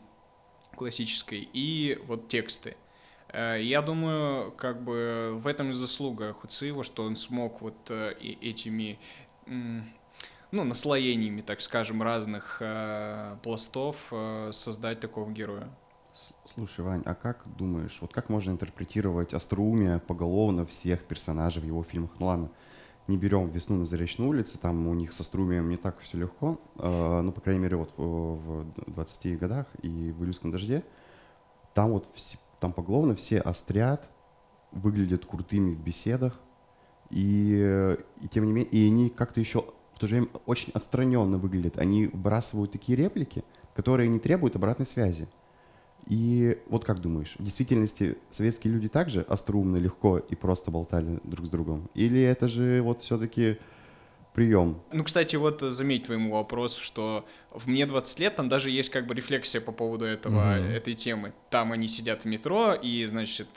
классической, 0.76 1.48
и 1.52 1.98
вот 2.06 2.28
тексты. 2.28 2.76
Э, 3.28 3.58
Я 3.60 3.82
думаю, 3.82 4.52
как 4.52 4.82
бы 4.82 5.32
в 5.34 5.46
этом 5.46 5.70
и 5.70 5.72
заслуга 5.72 6.32
Хуциева, 6.34 6.84
что 6.84 7.04
он 7.04 7.16
смог 7.16 7.60
вот 7.62 7.90
э, 7.90 8.14
этими, 8.40 8.98
ну, 9.46 10.64
наслоениями, 10.64 11.40
так 11.40 11.60
скажем, 11.60 12.02
разных 12.02 12.58
э, 12.60 13.36
пластов 13.42 13.96
э, 14.10 14.50
создать 14.52 15.00
такого 15.00 15.30
героя. 15.30 15.68
Слушай, 16.44 16.84
Вань, 16.84 17.02
а 17.04 17.14
как 17.14 17.44
думаешь, 17.56 17.98
вот 18.00 18.12
как 18.12 18.28
можно 18.28 18.50
интерпретировать 18.50 19.32
остроумие 19.32 20.00
поголовно 20.00 20.66
всех 20.66 21.04
персонажей 21.04 21.62
в 21.62 21.66
его 21.66 21.82
фильмах? 21.84 22.10
Ну 22.18 22.26
ладно, 22.26 22.50
не 23.06 23.16
берем 23.16 23.48
«Весну 23.48 23.76
на 23.76 23.86
Заречной 23.86 24.26
улице», 24.28 24.58
там 24.58 24.86
у 24.88 24.94
них 24.94 25.12
со 25.12 25.22
остроумием 25.22 25.68
не 25.68 25.76
так 25.76 26.00
все 26.00 26.18
легко, 26.18 26.60
э, 26.78 27.20
ну, 27.22 27.32
по 27.32 27.40
крайней 27.40 27.62
мере, 27.62 27.76
вот 27.76 27.92
в, 27.96 28.64
в 28.64 28.90
20 28.92 29.38
годах 29.38 29.66
и 29.82 29.88
в 29.88 30.22
«Июльском 30.22 30.50
дожде», 30.50 30.84
там 31.74 31.90
вот 31.92 32.08
вс- 32.14 32.38
там 32.60 32.72
поголовно 32.72 33.14
все 33.14 33.38
острят, 33.40 34.08
выглядят 34.72 35.24
крутыми 35.24 35.74
в 35.74 35.80
беседах, 35.80 36.38
и, 37.10 37.96
и 38.20 38.28
тем 38.28 38.44
не 38.44 38.52
менее, 38.52 38.70
и 38.72 38.86
они 38.86 39.10
как-то 39.10 39.40
еще 39.40 39.64
в 39.94 39.98
то 39.98 40.06
же 40.06 40.16
время 40.16 40.28
очень 40.46 40.72
отстраненно 40.72 41.38
выглядят. 41.38 41.78
Они 41.78 42.06
выбрасывают 42.06 42.72
такие 42.72 42.96
реплики, 42.96 43.44
которые 43.74 44.08
не 44.08 44.18
требуют 44.18 44.56
обратной 44.56 44.86
связи. 44.86 45.28
И 46.12 46.58
вот 46.68 46.84
как 46.84 47.00
думаешь, 47.00 47.36
в 47.38 47.42
действительности 47.42 48.18
советские 48.30 48.74
люди 48.74 48.86
также 48.88 49.22
остроумно, 49.22 49.78
легко 49.78 50.18
и 50.18 50.34
просто 50.34 50.70
болтали 50.70 51.20
друг 51.24 51.46
с 51.46 51.48
другом? 51.50 51.88
Или 51.94 52.20
это 52.20 52.48
же 52.48 52.82
вот 52.82 53.00
все-таки 53.00 53.56
прием? 54.34 54.82
Ну, 54.92 55.04
кстати, 55.04 55.36
вот 55.36 55.62
заметь 55.62 56.04
твоему 56.04 56.32
вопросу, 56.34 56.82
что 56.82 57.24
в 57.50 57.66
«Мне 57.66 57.86
20 57.86 58.18
лет» 58.18 58.36
там 58.36 58.50
даже 58.50 58.68
есть 58.68 58.90
как 58.90 59.06
бы 59.06 59.14
рефлексия 59.14 59.62
по 59.62 59.72
поводу 59.72 60.04
этого, 60.04 60.56
Мгм. 60.58 60.64
этой 60.68 60.92
темы. 60.92 61.32
Там 61.48 61.72
они 61.72 61.88
сидят 61.88 62.22
в 62.22 62.26
метро, 62.26 62.74
и, 62.74 63.06
значит, 63.06 63.48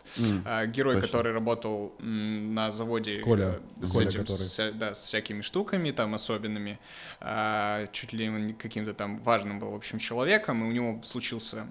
а, 0.45 0.65
герой, 0.65 0.95
точно. 0.95 1.07
который 1.07 1.33
работал 1.33 1.93
на 2.00 2.71
заводе 2.71 3.19
Коля. 3.19 3.59
э, 3.81 3.85
с, 3.85 3.91
Коля, 3.91 4.07
этим, 4.07 4.21
который. 4.21 4.38
с, 4.38 4.71
да, 4.75 4.93
с 4.95 5.03
всякими 5.03 5.41
штуками 5.41 5.91
там 5.91 6.13
особенными, 6.13 6.79
а, 7.19 7.88
чуть 7.91 8.13
ли 8.13 8.29
он 8.29 8.53
каким-то 8.53 8.93
там 8.93 9.17
важным 9.17 9.59
был, 9.59 9.71
в 9.71 9.75
общем, 9.75 10.00
человеком, 10.00 10.63
и 10.63 10.67
у 10.67 10.71
него 10.71 11.01
случился 11.03 11.67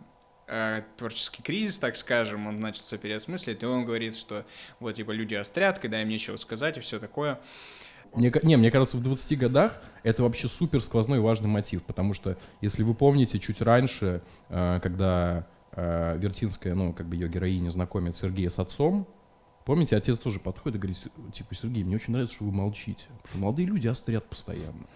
э, 0.54 0.82
творческий 0.96 1.42
кризис, 1.42 1.78
так 1.78 1.96
скажем, 1.96 2.46
он 2.46 2.60
начал 2.60 2.82
все 2.82 2.96
переосмыслить, 2.96 3.62
и 3.62 3.66
он 3.66 3.84
говорит, 3.84 4.14
что 4.16 4.44
вот, 4.78 4.94
типа, 4.94 5.10
люди 5.10 5.34
острят, 5.34 5.78
когда 5.80 6.00
им 6.00 6.08
нечего 6.08 6.36
сказать 6.36 6.76
и 6.76 6.80
все 6.80 6.98
такое. 7.00 7.40
Мне, 8.14 8.32
не, 8.44 8.56
мне 8.56 8.70
кажется, 8.70 8.96
в 8.96 9.02
20 9.02 9.36
годах 9.38 9.82
это 10.04 10.22
вообще 10.22 10.46
супер 10.46 10.80
сквозной 10.80 11.18
важный 11.18 11.48
мотив, 11.48 11.82
потому 11.82 12.14
что, 12.14 12.36
если 12.60 12.84
вы 12.84 12.94
помните, 12.94 13.40
чуть 13.40 13.60
раньше, 13.60 14.22
э, 14.48 14.78
когда 14.80 15.46
э, 15.72 16.16
Вертинская, 16.18 16.74
ну, 16.74 16.92
как 16.92 17.06
бы 17.08 17.16
ее 17.16 17.28
героиня 17.28 17.70
знакомит 17.70 18.16
Сергея 18.16 18.48
с 18.48 18.60
отцом, 18.60 19.08
помните, 19.64 19.96
отец 19.96 20.20
тоже 20.20 20.38
подходит 20.38 20.76
и 20.76 20.78
говорит, 20.78 20.96
«С- 20.96 21.32
типа, 21.32 21.54
Сергей, 21.56 21.82
мне 21.82 21.96
очень 21.96 22.12
нравится, 22.12 22.36
что 22.36 22.44
вы 22.44 22.52
молчите, 22.52 23.06
потому 23.08 23.28
что 23.28 23.38
молодые 23.38 23.66
люди 23.66 23.88
острят 23.88 24.24
постоянно. 24.26 24.86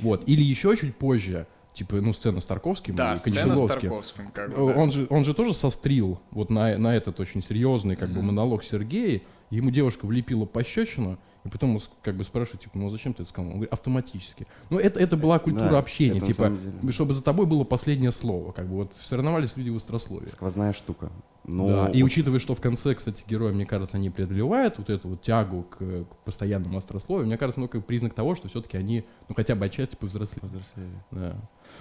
Вот, 0.00 0.28
или 0.28 0.42
еще 0.42 0.76
чуть 0.76 0.96
позже, 0.96 1.46
типа, 1.74 1.96
ну, 1.96 2.12
сцена 2.12 2.40
с 2.40 2.46
Тарковским 2.46 2.94
Да, 2.94 3.14
и 3.14 3.16
сцена 3.16 3.56
с. 3.56 3.66
Тарковским, 3.66 4.30
как 4.30 4.50
бы, 4.50 4.72
да. 4.72 4.80
Он 4.80 4.90
же, 4.90 5.06
он 5.10 5.24
же 5.24 5.34
тоже 5.34 5.52
сострил 5.52 6.20
вот 6.30 6.48
на, 6.48 6.78
на 6.78 6.96
этот 6.96 7.20
очень 7.20 7.42
серьезный 7.42 7.96
как 7.96 8.10
бы 8.10 8.22
монолог 8.22 8.64
Сергея. 8.64 9.20
Ему 9.50 9.70
девушка 9.70 10.06
влепила 10.06 10.46
пощечину, 10.46 11.18
и 11.44 11.48
потом 11.48 11.74
он 11.74 11.80
как 12.02 12.16
бы 12.16 12.24
спрашивает, 12.24 12.62
типа, 12.62 12.78
ну 12.78 12.86
а 12.86 12.90
зачем 12.90 13.12
ты 13.12 13.22
это 13.22 13.30
сказал? 13.30 13.50
Он 13.50 13.56
говорит, 13.56 13.72
автоматически. 13.72 14.46
Ну 14.70 14.78
это, 14.78 14.98
это 14.98 15.16
была 15.16 15.38
культура 15.38 15.68
Да, 15.68 15.78
общения, 15.78 16.20
типа, 16.20 16.52
чтобы 16.90 17.12
за 17.12 17.22
тобой 17.22 17.44
было 17.44 17.64
последнее 17.64 18.10
слово. 18.10 18.52
Как 18.52 18.66
бы 18.66 18.76
вот 18.76 18.94
соревновались 19.02 19.54
люди 19.56 19.68
в 19.68 19.76
острословии. 19.76 20.28
Сквозная 20.28 20.72
штука. 20.72 21.12
Но 21.46 21.66
Да, 21.68 21.90
и 21.90 22.02
учитывая, 22.02 22.38
что 22.38 22.54
в 22.54 22.60
конце, 22.62 22.94
кстати, 22.94 23.22
герои, 23.28 23.52
мне 23.52 23.66
кажется, 23.66 23.98
они 23.98 24.08
преодолевают 24.08 24.78
вот 24.78 24.88
эту 24.88 25.10
вот 25.10 25.22
тягу 25.22 25.64
к, 25.64 25.76
к 25.76 26.16
постоянному 26.24 26.78
острословию, 26.78 27.26
мне 27.26 27.36
кажется, 27.36 27.60
ну, 27.60 27.68
как 27.68 27.84
признак 27.84 28.14
того, 28.14 28.34
что 28.34 28.48
все-таки 28.48 28.78
они, 28.78 29.04
ну, 29.28 29.34
хотя 29.34 29.54
бы 29.54 29.66
отчасти 29.66 29.96
повзрослели. 29.96 30.40
повзрослели. 30.40 31.04
Да. 31.10 31.36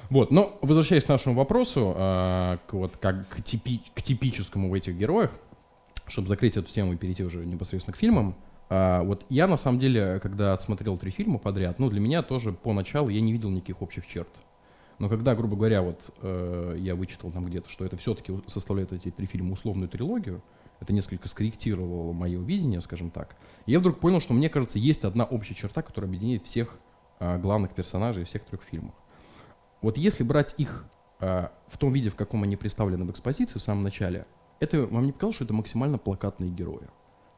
Вот, 0.09 0.31
но 0.31 0.57
возвращаясь 0.61 1.03
к 1.03 1.09
нашему 1.09 1.35
вопросу, 1.35 1.93
а, 1.95 2.59
к, 2.67 2.73
вот, 2.73 2.97
как 2.97 3.27
к, 3.29 3.39
типи- 3.39 3.81
к 3.93 4.01
типическому 4.01 4.69
в 4.69 4.73
этих 4.73 4.97
героях, 4.97 5.39
чтобы 6.07 6.27
закрыть 6.27 6.57
эту 6.57 6.71
тему 6.71 6.93
и 6.93 6.97
перейти 6.97 7.23
уже 7.23 7.45
непосредственно 7.45 7.93
к 7.93 7.97
фильмам, 7.97 8.35
а, 8.69 9.03
вот 9.03 9.25
я 9.29 9.47
на 9.47 9.57
самом 9.57 9.79
деле, 9.79 10.19
когда 10.21 10.53
отсмотрел 10.53 10.97
три 10.97 11.11
фильма 11.11 11.39
подряд, 11.39 11.79
ну, 11.79 11.89
для 11.89 11.99
меня 11.99 12.21
тоже 12.23 12.51
поначалу 12.51 13.09
я 13.09 13.21
не 13.21 13.31
видел 13.31 13.49
никаких 13.49 13.81
общих 13.81 14.07
черт. 14.07 14.29
Но 14.99 15.09
когда, 15.09 15.35
грубо 15.35 15.55
говоря, 15.55 15.81
вот 15.81 16.11
э, 16.21 16.75
я 16.79 16.95
вычитал 16.95 17.31
там 17.31 17.45
где-то, 17.45 17.67
что 17.69 17.83
это 17.83 17.97
все-таки 17.97 18.33
составляет 18.47 18.93
эти 18.93 19.09
три 19.09 19.25
фильма 19.25 19.53
условную 19.53 19.89
трилогию, 19.89 20.43
это 20.79 20.93
несколько 20.93 21.27
скорректировало 21.27 22.13
мое 22.13 22.39
видение, 22.39 22.79
скажем 22.81 23.09
так. 23.09 23.35
И 23.65 23.71
я 23.71 23.79
вдруг 23.79 23.99
понял, 23.99 24.21
что 24.21 24.33
мне 24.33 24.49
кажется, 24.49 24.79
есть 24.79 25.03
одна 25.03 25.23
общая 25.23 25.55
черта, 25.55 25.81
которая 25.81 26.09
объединяет 26.09 26.45
всех 26.45 26.77
а, 27.19 27.37
главных 27.37 27.73
персонажей 27.73 28.25
всех 28.25 28.43
трех 28.43 28.61
фильмов. 28.63 28.93
Вот 29.83 29.97
если 29.97 30.23
брать 30.23 30.55
их 30.57 30.85
а, 31.19 31.51
в 31.67 31.77
том 31.77 31.91
виде, 31.91 32.09
в 32.09 32.15
каком 32.15 32.41
они 32.43 32.55
представлены 32.55 33.03
в 33.05 33.11
экспозиции 33.11 33.59
в 33.59 33.61
самом 33.61 33.83
начале, 33.83 34.25
это 34.59 34.87
вам 34.87 35.05
не 35.05 35.11
показалось, 35.11 35.35
что 35.35 35.45
это 35.45 35.53
максимально 35.53 35.97
плакатные 35.99 36.49
герои? 36.49 36.87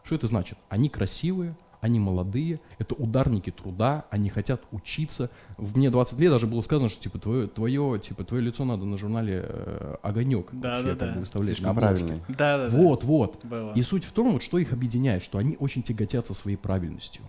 Что 0.03 0.15
это 0.15 0.27
значит? 0.27 0.59
Они 0.69 0.87
красивые, 0.87 1.57
они 1.81 1.99
молодые, 1.99 2.59
это 2.77 2.93
ударники 2.93 3.49
труда, 3.49 4.05
они 4.11 4.29
хотят 4.29 4.61
учиться. 4.71 5.31
В 5.57 5.75
мне 5.75 5.89
20 5.89 6.19
лет 6.19 6.31
даже 6.31 6.45
было 6.45 6.61
сказано, 6.61 6.89
что 6.89 7.01
типа 7.01 7.17
твое, 7.17 7.47
твое, 7.47 7.99
типа, 7.99 8.23
твое 8.23 8.43
лицо 8.43 8.63
надо 8.63 8.85
на 8.85 8.97
журнале 8.99 9.43
э, 9.47 9.95
«Огонек» 10.03 10.49
Да, 10.51 10.77
вообще, 10.77 10.93
да, 10.93 10.95
как 10.97 11.07
да. 11.07 11.13
бы 11.15 11.19
выставлять 11.21 11.49
на 11.49 11.55
Слишком 11.55 11.71
обложке. 11.71 11.97
правильный. 11.97 12.23
Да, 12.27 12.57
да, 12.57 12.69
да. 12.69 12.77
Вот, 12.77 13.03
вот. 13.03 13.43
Было. 13.43 13.73
И 13.73 13.81
суть 13.81 14.03
в 14.03 14.11
том, 14.11 14.33
вот, 14.33 14.43
что 14.43 14.59
их 14.59 14.71
объединяет, 14.71 15.23
что 15.23 15.39
они 15.39 15.57
очень 15.59 15.81
тяготятся 15.81 16.35
своей 16.35 16.57
правильностью. 16.57 17.23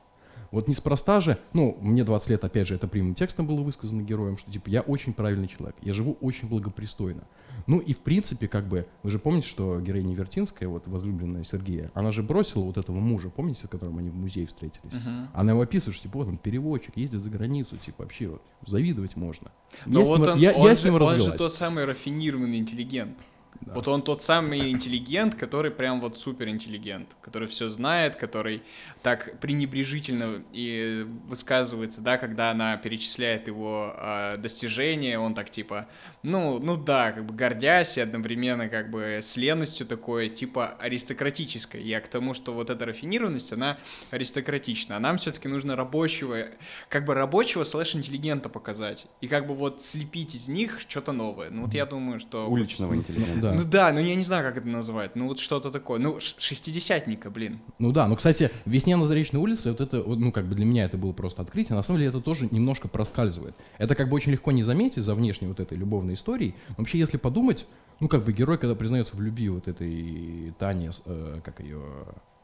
Вот 0.56 0.68
неспроста 0.68 1.20
же, 1.20 1.36
ну, 1.52 1.76
мне 1.82 2.02
20 2.02 2.30
лет, 2.30 2.42
опять 2.42 2.66
же, 2.66 2.76
это 2.76 2.88
прямым 2.88 3.14
текстом 3.14 3.46
было 3.46 3.60
высказано 3.60 4.00
героем, 4.00 4.38
что, 4.38 4.50
типа, 4.50 4.70
я 4.70 4.80
очень 4.80 5.12
правильный 5.12 5.48
человек, 5.48 5.76
я 5.82 5.92
живу 5.92 6.16
очень 6.22 6.48
благопристойно. 6.48 7.24
Ну, 7.66 7.78
и, 7.78 7.92
в 7.92 7.98
принципе, 7.98 8.48
как 8.48 8.66
бы, 8.66 8.86
вы 9.02 9.10
же 9.10 9.18
помните, 9.18 9.46
что 9.46 9.78
героиня 9.82 10.14
Вертинская, 10.14 10.66
вот, 10.66 10.88
возлюбленная 10.88 11.44
Сергея, 11.44 11.90
она 11.92 12.10
же 12.10 12.22
бросила 12.22 12.62
вот 12.62 12.78
этого 12.78 12.98
мужа, 13.00 13.28
помните, 13.28 13.66
с 13.66 13.68
которым 13.68 13.98
они 13.98 14.08
в 14.08 14.14
музее 14.14 14.46
встретились? 14.46 14.94
Мгм. 14.94 15.28
Она 15.34 15.52
его 15.52 15.60
описывает, 15.60 15.94
что, 15.94 16.04
типа, 16.04 16.20
вот 16.20 16.28
он 16.28 16.38
переводчик, 16.38 16.96
ездит 16.96 17.20
за 17.20 17.28
границу, 17.28 17.76
типа, 17.76 18.04
вообще, 18.04 18.28
вот, 18.28 18.42
завидовать 18.64 19.14
можно. 19.14 19.50
Но 19.84 20.00
Я 20.00 20.06
с 20.06 20.08
вот 20.08 20.20
ним- 20.20 20.28
он, 20.28 20.38
я, 20.38 20.52
он 20.52 20.68
я 20.68 20.74
же, 20.74 20.80
с 20.80 20.84
ним 20.84 20.94
он 20.94 21.18
же 21.18 21.32
тот 21.32 21.52
самый 21.52 21.84
рафинированный 21.84 22.56
интеллигент. 22.60 23.18
Вот 23.64 23.88
он 23.88 24.02
тот 24.02 24.22
самый 24.22 24.70
интеллигент, 24.70 25.34
который 25.34 25.70
прям 25.70 26.00
вот 26.00 26.16
супер 26.16 26.48
интеллигент, 26.48 27.16
который 27.22 27.48
все 27.48 27.68
знает, 27.68 28.16
который 28.16 28.62
так 29.02 29.38
пренебрежительно 29.40 30.42
и 30.52 31.06
высказывается, 31.28 32.00
да, 32.00 32.18
когда 32.18 32.50
она 32.50 32.76
перечисляет 32.76 33.46
его 33.46 33.92
а, 33.96 34.36
достижения, 34.36 35.18
он 35.18 35.34
так 35.34 35.50
типа, 35.50 35.86
ну, 36.22 36.58
ну 36.58 36.76
да, 36.76 37.12
как 37.12 37.24
бы 37.24 37.34
гордясь 37.34 37.98
и 37.98 38.00
одновременно 38.00 38.68
как 38.68 38.90
бы 38.90 39.20
с 39.22 39.36
ленностью 39.36 39.86
такое, 39.86 40.28
типа 40.28 40.76
аристократическое. 40.80 41.80
Я 41.82 42.00
к 42.00 42.08
тому, 42.08 42.34
что 42.34 42.52
вот 42.52 42.70
эта 42.70 42.84
рафинированность, 42.84 43.52
она 43.52 43.78
аристократична, 44.10 44.96
а 44.96 45.00
нам 45.00 45.18
все-таки 45.18 45.46
нужно 45.48 45.76
рабочего, 45.76 46.48
как 46.88 47.04
бы 47.04 47.14
рабочего 47.14 47.64
слэш-интеллигента 47.64 48.48
показать, 48.48 49.06
и 49.20 49.28
как 49.28 49.46
бы 49.46 49.54
вот 49.54 49.82
слепить 49.82 50.34
из 50.34 50.48
них 50.48 50.80
что-то 50.88 51.12
новое. 51.12 51.50
Ну 51.50 51.66
вот 51.66 51.74
я 51.74 51.86
думаю, 51.86 52.18
что... 52.18 52.48
Уличного 52.48 52.96
интеллигента. 52.96 53.45
Да. 53.50 53.54
ну 53.54 53.64
да, 53.64 53.92
ну 53.92 54.00
я 54.00 54.14
не 54.14 54.22
знаю, 54.22 54.44
как 54.44 54.58
это 54.58 54.68
назвать. 54.68 55.16
Ну 55.16 55.28
вот 55.28 55.38
что-то 55.38 55.70
такое. 55.70 55.98
Ну, 55.98 56.18
шестидесятника, 56.20 57.30
блин. 57.30 57.60
Ну 57.78 57.92
да, 57.92 58.06
ну, 58.06 58.16
кстати, 58.16 58.50
«Весне 58.64 58.96
на 58.96 59.04
Заречной 59.04 59.40
улице», 59.40 59.70
вот 59.70 59.80
это, 59.80 60.02
ну, 60.02 60.32
как 60.32 60.46
бы 60.46 60.54
для 60.54 60.64
меня 60.64 60.84
это 60.84 60.96
было 60.98 61.12
просто 61.12 61.42
открытие, 61.42 61.76
на 61.76 61.82
самом 61.82 62.00
деле 62.00 62.10
это 62.10 62.20
тоже 62.20 62.48
немножко 62.50 62.88
проскальзывает. 62.88 63.54
Это 63.78 63.94
как 63.94 64.08
бы 64.08 64.16
очень 64.16 64.32
легко 64.32 64.52
не 64.52 64.62
заметить 64.62 65.02
за 65.02 65.14
внешней 65.14 65.48
вот 65.48 65.60
этой 65.60 65.76
любовной 65.76 66.14
историей. 66.14 66.54
Вообще, 66.76 66.98
если 66.98 67.16
подумать, 67.16 67.66
ну, 68.00 68.08
как 68.08 68.24
бы 68.24 68.32
герой, 68.32 68.58
когда 68.58 68.74
признается 68.74 69.16
в 69.16 69.20
любви 69.20 69.48
вот 69.48 69.68
этой 69.68 70.54
Тане, 70.58 70.90
э, 71.04 71.40
как 71.44 71.60
ее... 71.60 71.80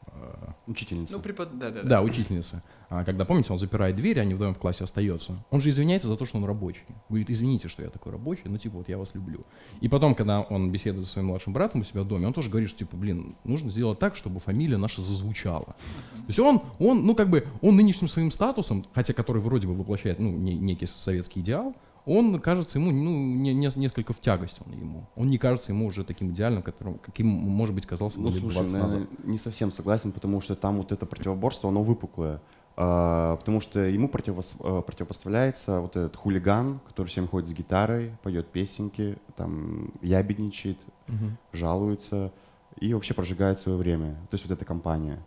э, 0.07 0.51
Учительница. 0.67 1.17
Ну, 1.17 1.21
препод... 1.21 1.57
да, 1.57 1.71
да, 1.71 1.81
да. 1.81 1.89
да, 1.89 2.01
учительница. 2.01 2.63
А 2.89 3.03
когда, 3.03 3.25
помните, 3.25 3.51
он 3.51 3.59
запирает 3.59 3.95
дверь, 3.95 4.19
они 4.19 4.33
вдвоем 4.33 4.53
в 4.53 4.59
классе 4.59 4.83
остается. 4.83 5.43
Он 5.51 5.61
же 5.61 5.69
извиняется 5.69 6.07
за 6.07 6.15
то, 6.15 6.25
что 6.25 6.37
он 6.37 6.45
рабочий. 6.45 6.83
Говорит, 7.09 7.29
извините, 7.29 7.67
что 7.67 7.83
я 7.83 7.89
такой 7.89 8.11
рабочий, 8.13 8.43
ну, 8.45 8.57
типа, 8.57 8.77
вот 8.77 8.89
я 8.89 8.97
вас 8.97 9.13
люблю. 9.15 9.45
И 9.81 9.89
потом, 9.89 10.15
когда 10.15 10.41
он 10.41 10.71
беседует 10.71 11.05
со 11.05 11.13
своим 11.13 11.27
младшим 11.27 11.53
братом 11.53 11.81
у 11.81 11.83
себя 11.83 12.03
в 12.03 12.07
доме, 12.07 12.27
он 12.27 12.33
тоже 12.33 12.49
говорит, 12.49 12.69
что, 12.69 12.79
типа, 12.79 12.95
блин, 12.95 13.35
нужно 13.43 13.69
сделать 13.69 13.99
так, 13.99 14.15
чтобы 14.15 14.39
фамилия 14.39 14.77
наша 14.77 15.01
зазвучала. 15.01 15.65
То 15.65 16.27
есть 16.27 16.39
он, 16.39 16.61
он, 16.79 17.03
ну, 17.05 17.15
как 17.15 17.29
бы, 17.29 17.45
он 17.61 17.75
нынешним 17.75 18.07
своим 18.07 18.31
статусом, 18.31 18.85
хотя 18.93 19.13
который 19.13 19.41
вроде 19.41 19.67
бы 19.67 19.73
воплощает, 19.73 20.19
ну, 20.19 20.31
не- 20.31 20.55
некий 20.55 20.85
советский 20.85 21.41
идеал, 21.41 21.75
он 22.05 22.39
кажется 22.39 22.79
ему, 22.79 22.91
ну, 22.91 23.11
не- 23.11 23.53
не- 23.53 23.69
несколько 23.75 24.13
в 24.13 24.19
тягость 24.19 24.59
он 24.65 24.73
ему. 24.73 25.07
Он 25.15 25.29
не 25.29 25.37
кажется 25.37 25.71
ему 25.71 25.85
уже 25.87 26.03
таким 26.03 26.31
идеальным, 26.31 26.61
которым, 26.63 26.97
каким, 26.99 27.27
может 27.27 27.73
быть, 27.75 27.85
казался 27.85 28.19
Ну, 28.19 28.29
лет 28.29 28.39
слушай, 28.39 28.55
20 28.55 28.73
назад. 28.73 29.01
не 29.23 29.37
совсем 29.37 29.71
согласен, 29.71 30.11
потому 30.11 30.41
что 30.41 30.55
там 30.55 30.77
вот 30.77 30.91
это 30.91 31.05
противоборство, 31.05 31.69
оно 31.69 31.83
выпуклое. 31.83 32.41
А, 32.75 33.35
потому 33.37 33.61
что 33.61 33.79
ему 33.81 34.07
противос- 34.07 34.55
э, 34.59 34.81
противопоставляется 34.81 35.79
вот 35.79 35.95
этот 35.95 36.15
хулиган, 36.15 36.79
который 36.87 37.07
всем 37.07 37.27
ходит 37.27 37.47
с 37.47 37.53
гитарой, 37.53 38.11
поет 38.23 38.47
песенки, 38.47 39.17
там 39.35 39.91
ябедничает, 40.01 40.77
Мгм. 41.07 41.37
жалуется. 41.51 42.31
и 42.79 42.91
вообще 42.95 43.13
прожигает 43.13 43.59
свое 43.59 43.77
время. 43.77 44.13
То 44.31 44.33
есть 44.35 44.45
вот 44.49 44.51
эта 44.57 44.65
компания. 44.65 45.19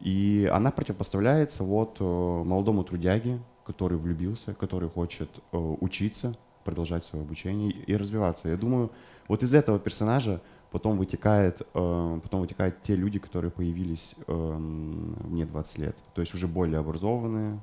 И 0.00 0.50
она 0.52 0.72
противопоставляется 0.72 1.62
вот 1.62 1.98
э, 2.00 2.04
молодому 2.04 2.82
трудяге, 2.82 3.38
который 3.64 3.98
влюбился, 3.98 4.54
который 4.54 4.88
хочет 4.88 5.28
э, 5.52 5.56
учиться, 5.80 6.36
продолжать 6.64 7.04
свое 7.04 7.24
обучение 7.24 7.70
и 7.70 7.96
развиваться. 7.96 8.48
Я 8.48 8.56
думаю, 8.56 8.90
вот 9.28 9.42
из 9.42 9.54
этого 9.54 9.78
персонажа 9.78 10.40
потом 10.70 10.98
вытекает, 10.98 11.60
э, 11.60 12.20
потом 12.22 12.40
вытекают 12.40 12.82
те 12.82 12.96
люди, 12.96 13.18
которые 13.18 13.50
появились 13.50 14.14
э, 14.26 14.56
мне 14.58 15.44
20 15.44 15.78
лет. 15.78 15.96
То 16.14 16.20
есть 16.20 16.34
уже 16.34 16.48
более 16.48 16.78
образованные, 16.78 17.62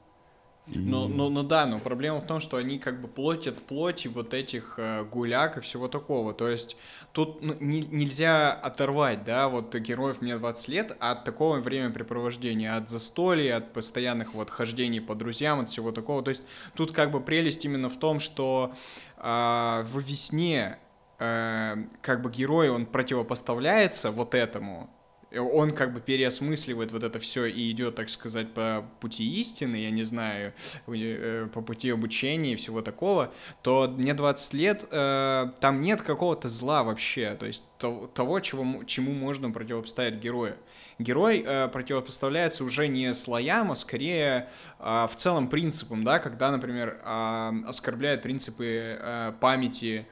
и... 0.71 0.77
Ну, 0.77 1.07
ну, 1.07 1.29
ну 1.29 1.43
да, 1.43 1.65
но 1.65 1.79
проблема 1.79 2.19
в 2.19 2.27
том, 2.27 2.39
что 2.39 2.57
они 2.57 2.77
как 2.77 3.01
бы 3.01 3.07
плотят 3.07 3.57
плоти 3.57 4.07
вот 4.07 4.33
этих 4.33 4.75
э, 4.77 5.03
гуляк 5.03 5.57
и 5.57 5.61
всего 5.61 5.88
такого. 5.88 6.33
То 6.33 6.47
есть 6.47 6.77
тут 7.11 7.41
ну, 7.41 7.55
не, 7.59 7.81
нельзя 7.81 8.51
оторвать, 8.53 9.23
да, 9.23 9.49
вот 9.49 9.73
героев 9.75 10.21
мне 10.21 10.38
20 10.38 10.67
лет 10.69 10.97
от 10.99 11.23
такого 11.23 11.57
времяпрепровождения, 11.57 12.75
от 12.75 12.88
застолья, 12.88 13.57
от 13.57 13.73
постоянных 13.73 14.33
вот 14.35 14.49
хождений 14.49 15.01
по 15.01 15.15
друзьям, 15.15 15.59
от 15.59 15.69
всего 15.69 15.91
такого. 15.91 16.21
То 16.21 16.29
есть 16.29 16.43
тут 16.75 16.91
как 16.91 17.11
бы 17.11 17.19
прелесть 17.19 17.65
именно 17.65 17.89
в 17.89 17.97
том, 17.97 18.19
что 18.19 18.73
э, 19.17 19.83
в 19.85 19.99
весне 19.99 20.77
э, 21.17 21.77
как 22.01 22.21
бы 22.21 22.29
герой, 22.31 22.69
он 22.69 22.85
противопоставляется 22.85 24.11
вот 24.11 24.35
этому, 24.35 24.89
он 25.38 25.71
как 25.71 25.93
бы 25.93 26.00
переосмысливает 26.00 26.91
вот 26.91 27.03
это 27.03 27.19
все 27.19 27.45
и 27.45 27.71
идет, 27.71 27.95
так 27.95 28.09
сказать, 28.09 28.53
по 28.53 28.86
пути 29.00 29.24
истины, 29.39 29.75
я 29.75 29.91
не 29.91 30.03
знаю, 30.03 30.53
э, 30.88 31.48
по 31.53 31.62
пути 31.62 31.91
обучения 31.91 32.53
и 32.53 32.55
всего 32.55 32.81
такого, 32.81 33.31
то 33.62 33.88
мне 33.88 34.13
20 34.13 34.53
лет, 34.53 34.86
э, 34.91 35.51
там 35.59 35.81
нет 35.81 36.01
какого-то 36.01 36.50
зла 36.50 36.83
вообще, 36.83 37.36
то 37.39 37.45
есть 37.45 37.63
того, 37.77 38.39
чего, 38.39 38.83
чему 38.86 39.13
можно 39.13 39.51
противопоставить 39.51 40.15
герою. 40.15 40.55
Герой 40.98 41.43
э, 41.45 41.67
противопоставляется 41.69 42.63
уже 42.63 42.88
не 42.88 43.13
слоям, 43.13 43.71
а 43.71 43.75
скорее 43.75 44.50
э, 44.79 45.07
в 45.09 45.15
целом 45.15 45.48
принципам, 45.48 46.03
да, 46.03 46.19
когда, 46.19 46.51
например, 46.51 47.00
э, 47.03 47.51
оскорбляют 47.67 48.21
принципы 48.21 48.98
э, 49.00 49.33
памяти 49.39 50.07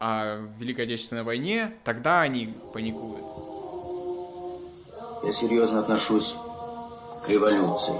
о 0.00 0.38
Великой 0.58 0.86
Отечественной 0.86 1.22
войне, 1.22 1.74
тогда 1.84 2.22
они 2.22 2.54
паникуют. 2.72 3.63
Я 5.24 5.32
серьезно 5.32 5.80
отношусь 5.80 6.36
к 7.24 7.28
революции, 7.30 7.98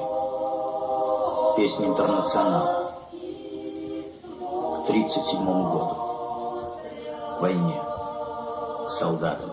песне 1.56 1.86
«Интернационал», 1.86 2.92
к 4.84 4.90
1937 4.90 5.44
году, 5.72 5.94
к 7.38 7.40
войне, 7.40 7.82
к 7.82 8.90
солдатам, 8.90 9.50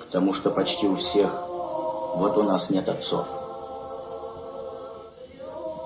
к 0.00 0.10
тому, 0.12 0.34
что 0.34 0.50
почти 0.50 0.86
у 0.86 0.96
всех, 0.96 1.32
вот 2.16 2.36
у 2.36 2.42
нас 2.42 2.68
нет 2.68 2.86
отцов, 2.90 3.26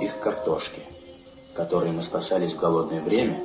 их 0.01 0.19
картошки, 0.19 0.83
которые 1.55 1.93
мы 1.93 2.03
спасались 2.03 2.55
в 2.55 2.59
голодное 2.59 3.03
время. 3.03 3.41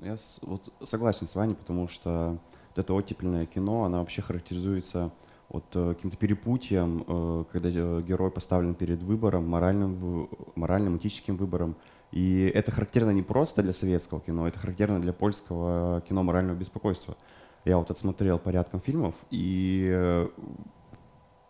Я 0.00 0.16
вот 0.42 0.60
согласен 0.82 1.26
с 1.26 1.34
вами, 1.34 1.54
потому 1.54 1.88
что 1.88 2.36
это 2.78 2.94
оттепельное 2.94 3.46
кино, 3.46 3.84
она 3.84 3.98
вообще 3.98 4.22
характеризуется 4.22 5.10
вот 5.48 5.64
э, 5.74 5.94
каким-то 5.94 6.16
перепутьем, 6.16 7.04
э, 7.06 7.44
когда 7.50 7.68
э, 7.70 8.02
герой 8.02 8.30
поставлен 8.30 8.74
перед 8.74 9.02
выбором, 9.02 9.48
моральным, 9.48 10.28
моральным, 10.54 10.98
этическим 10.98 11.36
выбором. 11.36 11.76
И 12.12 12.50
это 12.54 12.70
характерно 12.70 13.10
не 13.10 13.22
просто 13.22 13.62
для 13.62 13.72
советского 13.72 14.20
кино, 14.20 14.48
это 14.48 14.58
характерно 14.58 15.00
для 15.00 15.12
польского 15.12 16.02
кино 16.08 16.22
морального 16.22 16.56
беспокойства. 16.56 17.16
Я 17.64 17.78
вот 17.78 17.90
отсмотрел 17.90 18.38
порядком 18.38 18.80
фильмов, 18.80 19.14
и 19.30 20.26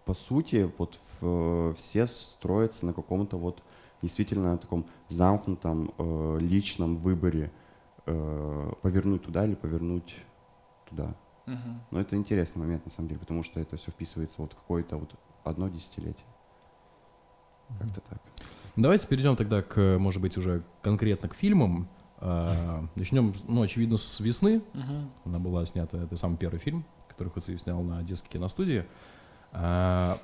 по 0.04 0.14
сути 0.14 0.68
вот 0.78 0.98
все 1.76 2.06
строятся 2.08 2.86
на 2.86 2.92
каком-то 2.92 3.36
вот 3.36 3.62
действительно 4.02 4.58
таком 4.58 4.86
замкнутом 5.06 5.92
личном 6.40 6.96
выборе 6.96 7.52
повернуть 8.04 9.22
туда 9.22 9.44
или 9.44 9.54
повернуть 9.54 10.16
туда. 10.88 11.14
Угу. 11.46 11.80
Но 11.90 12.00
это 12.00 12.16
интересный 12.16 12.60
момент, 12.60 12.84
на 12.84 12.90
самом 12.90 13.08
деле, 13.08 13.20
потому 13.20 13.42
что 13.42 13.60
это 13.60 13.76
все 13.76 13.90
вписывается 13.90 14.42
вот 14.42 14.52
в 14.52 14.56
какое-то 14.56 14.96
вот 14.96 15.14
одно 15.44 15.68
десятилетие. 15.68 16.26
Угу. 17.70 17.78
Как-то 17.80 18.00
так. 18.02 18.22
Давайте 18.76 19.06
перейдем 19.06 19.34
тогда 19.36 19.62
к, 19.62 19.98
может 19.98 20.22
быть, 20.22 20.36
уже 20.36 20.62
конкретно 20.82 21.28
к 21.28 21.34
фильмам. 21.34 21.88
А, 22.18 22.84
начнем, 22.94 23.34
ну, 23.46 23.62
очевидно, 23.62 23.96
с 23.96 24.20
«Весны». 24.20 24.58
Угу. 24.74 25.10
Она 25.24 25.38
была 25.38 25.64
снята, 25.66 25.98
это 25.98 26.16
самый 26.16 26.36
первый 26.36 26.58
фильм, 26.58 26.84
который 27.08 27.28
Хуцеев 27.28 27.60
снял 27.60 27.82
на 27.82 28.02
детской 28.02 28.28
киностудии. 28.28 28.84
А, 29.52 30.20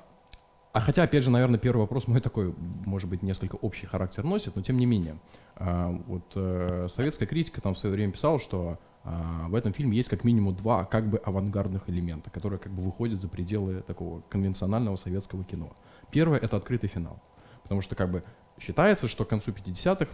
а 0.73 0.79
хотя, 0.81 1.03
опять 1.03 1.23
же, 1.23 1.31
наверное, 1.31 1.57
первый 1.57 1.81
вопрос 1.81 2.07
мой 2.07 2.19
такой, 2.19 2.53
может 2.85 3.09
быть, 3.09 3.23
несколько 3.23 3.55
общий 3.55 3.85
характер 3.85 4.23
носит, 4.23 4.55
но 4.55 4.61
тем 4.61 4.77
не 4.77 4.85
менее. 4.85 5.17
А, 5.55 5.89
вот 6.05 6.33
э, 6.35 6.87
советская 6.89 7.27
критика 7.27 7.61
там 7.61 7.73
в 7.73 7.77
свое 7.77 7.95
время 7.95 8.11
писала, 8.11 8.39
что 8.39 8.77
в 9.05 9.53
этом 9.53 9.71
фильме 9.71 9.95
есть 9.97 10.09
как 10.09 10.23
минимум 10.23 10.55
два 10.55 10.83
как 10.83 11.07
бы 11.09 11.19
авангардных 11.19 11.89
элемента, 11.89 12.31
которые 12.31 12.59
как 12.59 12.71
бы 12.73 12.81
выходят 12.81 13.21
за 13.21 13.27
пределы 13.27 13.81
такого 13.81 14.21
конвенционального 14.29 14.95
советского 14.95 15.43
кино. 15.43 15.75
Первое— 16.11 16.39
это 16.41 16.57
открытый 16.57 16.89
финал. 16.89 17.21
Потому 17.63 17.81
что 17.81 17.95
как 17.95 18.11
бы 18.11 18.23
считается, 18.59 19.07
что 19.07 19.25
к 19.25 19.29
концу 19.29 19.51
50-х 19.51 20.07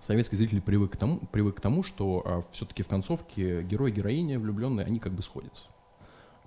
советский 0.00 0.36
зритель 0.36 0.60
привык 0.60 0.92
к 0.92 0.96
тому, 0.96 1.18
привык 1.32 1.56
к 1.56 1.60
тому 1.60 1.82
что 1.82 2.22
а, 2.24 2.42
все-таки 2.52 2.82
в 2.82 2.88
концовке 2.88 3.62
герой 3.62 3.90
и 3.90 3.94
героиня 3.94 4.38
влюбленные, 4.38 4.86
они 4.86 4.98
как 4.98 5.12
бы 5.12 5.22
сходятся. 5.22 5.64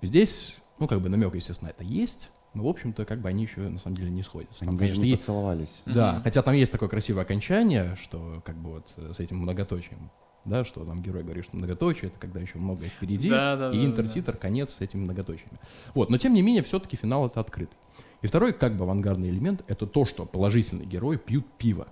Здесь, 0.00 0.56
ну, 0.78 0.86
как 0.86 1.00
бы 1.00 1.08
намек, 1.08 1.34
естественно, 1.34 1.68
это 1.70 1.82
есть, 1.82 2.30
но, 2.54 2.64
в 2.64 2.68
общем-то, 2.68 3.04
как 3.04 3.20
бы 3.20 3.28
они 3.28 3.42
еще 3.42 3.60
на 3.68 3.78
самом 3.78 3.96
деле 3.96 4.10
не 4.10 4.22
сходятся. 4.22 4.64
Они 4.64 4.70
там, 4.70 4.78
конечно, 4.78 5.02
не 5.02 5.16
поцеловались. 5.16 5.76
Да, 5.86 6.14
mm-hmm. 6.14 6.22
хотя 6.22 6.42
там 6.42 6.54
есть 6.54 6.72
такое 6.72 6.88
красивое 6.88 7.22
окончание, 7.22 7.96
что 7.96 8.42
как 8.44 8.56
бы 8.56 8.70
вот 8.70 9.14
с 9.14 9.18
этим 9.18 9.38
многоточием 9.38 10.10
да, 10.44 10.64
что 10.64 10.84
там 10.84 11.02
герой 11.02 11.22
говорит, 11.22 11.44
что 11.44 11.56
многоточие, 11.56 12.08
это 12.08 12.18
когда 12.18 12.40
еще 12.40 12.58
многое 12.58 12.88
впереди, 12.88 13.28
да, 13.28 13.56
да, 13.56 13.70
и 13.72 13.84
интертитр, 13.84 14.32
да. 14.32 14.38
конец 14.38 14.74
с 14.74 14.80
этими 14.80 15.02
многоточиями. 15.02 15.58
Вот, 15.94 16.10
но 16.10 16.18
тем 16.18 16.34
не 16.34 16.42
менее, 16.42 16.62
все-таки 16.62 16.96
финал 16.96 17.26
это 17.26 17.40
открытый. 17.40 17.78
И 18.22 18.26
второй, 18.26 18.52
как 18.52 18.76
бы 18.76 18.84
авангардный 18.84 19.28
элемент, 19.28 19.62
это 19.68 19.86
то, 19.86 20.04
что 20.04 20.26
положительный 20.26 20.86
герой 20.86 21.18
пьют 21.18 21.46
пиво. 21.58 21.88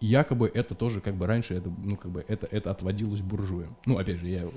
И 0.00 0.06
якобы 0.06 0.50
это 0.52 0.74
тоже, 0.74 1.00
как 1.00 1.16
бы 1.16 1.26
раньше, 1.26 1.54
это, 1.54 1.72
ну, 1.78 1.96
как 1.96 2.10
бы 2.10 2.24
это, 2.28 2.46
это 2.50 2.70
отводилось 2.70 3.20
буржуям. 3.20 3.76
Ну, 3.86 3.98
опять 3.98 4.18
же, 4.18 4.28
я 4.28 4.48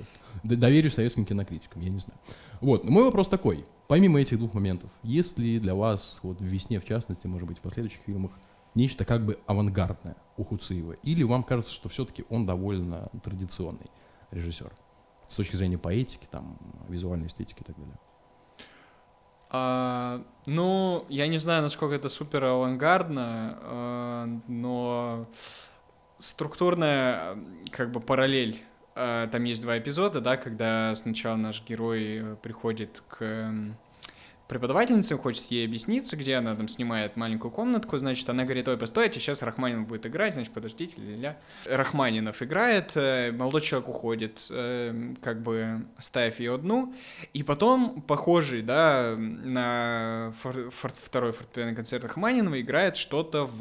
доверюсь 0.42 0.94
советским 0.94 1.24
кинокритикам, 1.24 1.80
я 1.82 1.90
не 1.90 1.98
знаю. 2.00 2.18
Вот, 2.60 2.84
мой 2.84 3.04
вопрос 3.04 3.28
такой. 3.28 3.64
Помимо 3.86 4.20
этих 4.20 4.38
двух 4.38 4.52
моментов, 4.54 4.90
есть 5.02 5.38
ли 5.38 5.58
для 5.58 5.74
вас, 5.74 6.18
вот 6.22 6.40
в 6.40 6.44
«Весне» 6.44 6.80
в 6.80 6.84
частности, 6.84 7.26
может 7.26 7.48
быть, 7.48 7.58
в 7.58 7.62
последующих 7.62 8.02
фильмах, 8.04 8.32
нечто 8.74 9.04
как 9.04 9.24
бы 9.24 9.38
авангардное 9.46 10.16
у 10.36 10.44
Хуциева? 10.44 10.92
Или 11.02 11.22
вам 11.22 11.42
кажется, 11.42 11.72
что 11.72 11.88
все-таки 11.88 12.24
он 12.28 12.46
довольно 12.46 13.10
традиционный 13.22 13.90
режиссер 14.30 14.72
с 15.28 15.36
точки 15.36 15.56
зрения 15.56 15.78
поэтики, 15.78 16.26
там, 16.30 16.58
визуальной 16.88 17.26
эстетики 17.26 17.60
и 17.60 17.64
так 17.64 17.76
далее? 17.76 17.98
А, 19.50 20.22
ну, 20.46 21.06
я 21.08 21.26
не 21.26 21.38
знаю, 21.38 21.62
насколько 21.62 21.94
это 21.94 22.08
супер 22.08 22.44
авангардно, 22.44 23.58
а, 23.60 24.26
но 24.46 25.26
структурная 26.18 27.38
как 27.70 27.90
бы 27.90 28.00
параллель. 28.00 28.62
А, 28.94 29.26
там 29.28 29.44
есть 29.44 29.62
два 29.62 29.78
эпизода, 29.78 30.20
да, 30.20 30.36
когда 30.36 30.94
сначала 30.94 31.36
наш 31.36 31.64
герой 31.64 32.36
приходит 32.42 33.02
к 33.08 33.54
преподавательница, 34.48 35.16
хочет 35.18 35.44
ей 35.50 35.66
объясниться, 35.66 36.16
где 36.16 36.36
она 36.36 36.54
там 36.54 36.68
снимает 36.68 37.16
маленькую 37.16 37.50
комнатку, 37.50 37.98
значит, 37.98 38.28
она 38.30 38.44
говорит, 38.44 38.66
ой, 38.66 38.78
постойте, 38.78 39.20
сейчас 39.20 39.42
Рахманинов 39.42 39.86
будет 39.86 40.06
играть, 40.06 40.32
значит, 40.32 40.52
подождите, 40.52 40.94
ля-ля. 40.96 41.36
Рахманинов 41.66 42.42
играет, 42.42 42.92
э, 42.94 43.30
молодой 43.30 43.60
человек 43.60 43.88
уходит, 43.90 44.46
э, 44.48 45.14
как 45.22 45.42
бы 45.42 45.82
оставив 45.98 46.40
ее 46.40 46.54
одну, 46.54 46.94
и 47.34 47.42
потом 47.42 48.00
похожий, 48.00 48.62
да, 48.62 49.14
на 49.18 50.32
фор- 50.42 50.70
фор- 50.70 50.94
второй 50.94 51.32
фортепианный 51.32 51.74
концерт 51.74 52.02
Рахманинова 52.04 52.58
играет 52.58 52.96
что-то 52.96 53.44
в, 53.44 53.60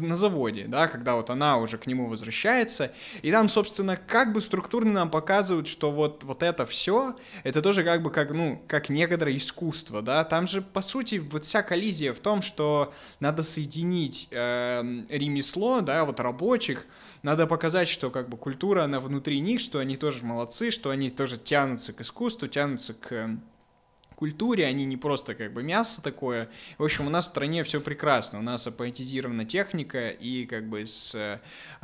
на 0.00 0.16
заводе, 0.16 0.64
да, 0.68 0.88
когда 0.88 1.16
вот 1.16 1.28
она 1.28 1.58
уже 1.58 1.76
к 1.76 1.86
нему 1.86 2.06
возвращается, 2.06 2.92
и 3.20 3.30
там, 3.30 3.50
собственно, 3.50 3.98
как 3.98 4.32
бы 4.32 4.40
структурно 4.40 4.92
нам 4.92 5.10
показывают, 5.10 5.68
что 5.68 5.90
вот, 5.90 6.24
вот 6.24 6.42
это 6.42 6.64
все, 6.64 7.14
это 7.44 7.60
тоже 7.60 7.84
как 7.84 8.02
бы 8.02 8.10
как, 8.10 8.30
ну, 8.30 8.62
как 8.66 8.88
некоторое 8.88 9.36
искусство, 9.36 9.81
искусство, 9.82 10.02
да, 10.02 10.24
там 10.24 10.46
же, 10.46 10.62
по 10.62 10.80
сути, 10.80 11.16
вот 11.16 11.44
вся 11.44 11.62
коллизия 11.62 12.12
в 12.12 12.20
том, 12.20 12.42
что 12.42 12.92
надо 13.20 13.42
соединить 13.42 14.28
э, 14.30 14.82
ремесло, 15.08 15.80
да, 15.80 16.04
вот 16.04 16.20
рабочих, 16.20 16.86
надо 17.22 17.46
показать, 17.46 17.88
что 17.88 18.10
как 18.10 18.28
бы 18.28 18.36
культура, 18.36 18.84
она 18.84 19.00
внутри 19.00 19.40
них, 19.40 19.60
что 19.60 19.78
они 19.78 19.96
тоже 19.96 20.24
молодцы, 20.24 20.70
что 20.70 20.90
они 20.90 21.10
тоже 21.10 21.36
тянутся 21.36 21.92
к 21.92 22.00
искусству, 22.00 22.48
тянутся 22.48 22.94
к 22.94 23.38
культуре, 24.22 24.66
они 24.66 24.84
не 24.84 24.96
просто 24.96 25.34
как 25.34 25.52
бы 25.52 25.64
мясо 25.64 26.00
такое. 26.00 26.48
В 26.78 26.84
общем, 26.84 27.08
у 27.08 27.10
нас 27.10 27.24
в 27.24 27.28
стране 27.28 27.64
все 27.64 27.80
прекрасно, 27.80 28.38
у 28.38 28.42
нас 28.42 28.68
апоэтизирована 28.68 29.44
техника, 29.44 30.10
и 30.10 30.46
как 30.46 30.68
бы 30.68 30.86
с 30.86 31.12
э, 31.16 31.40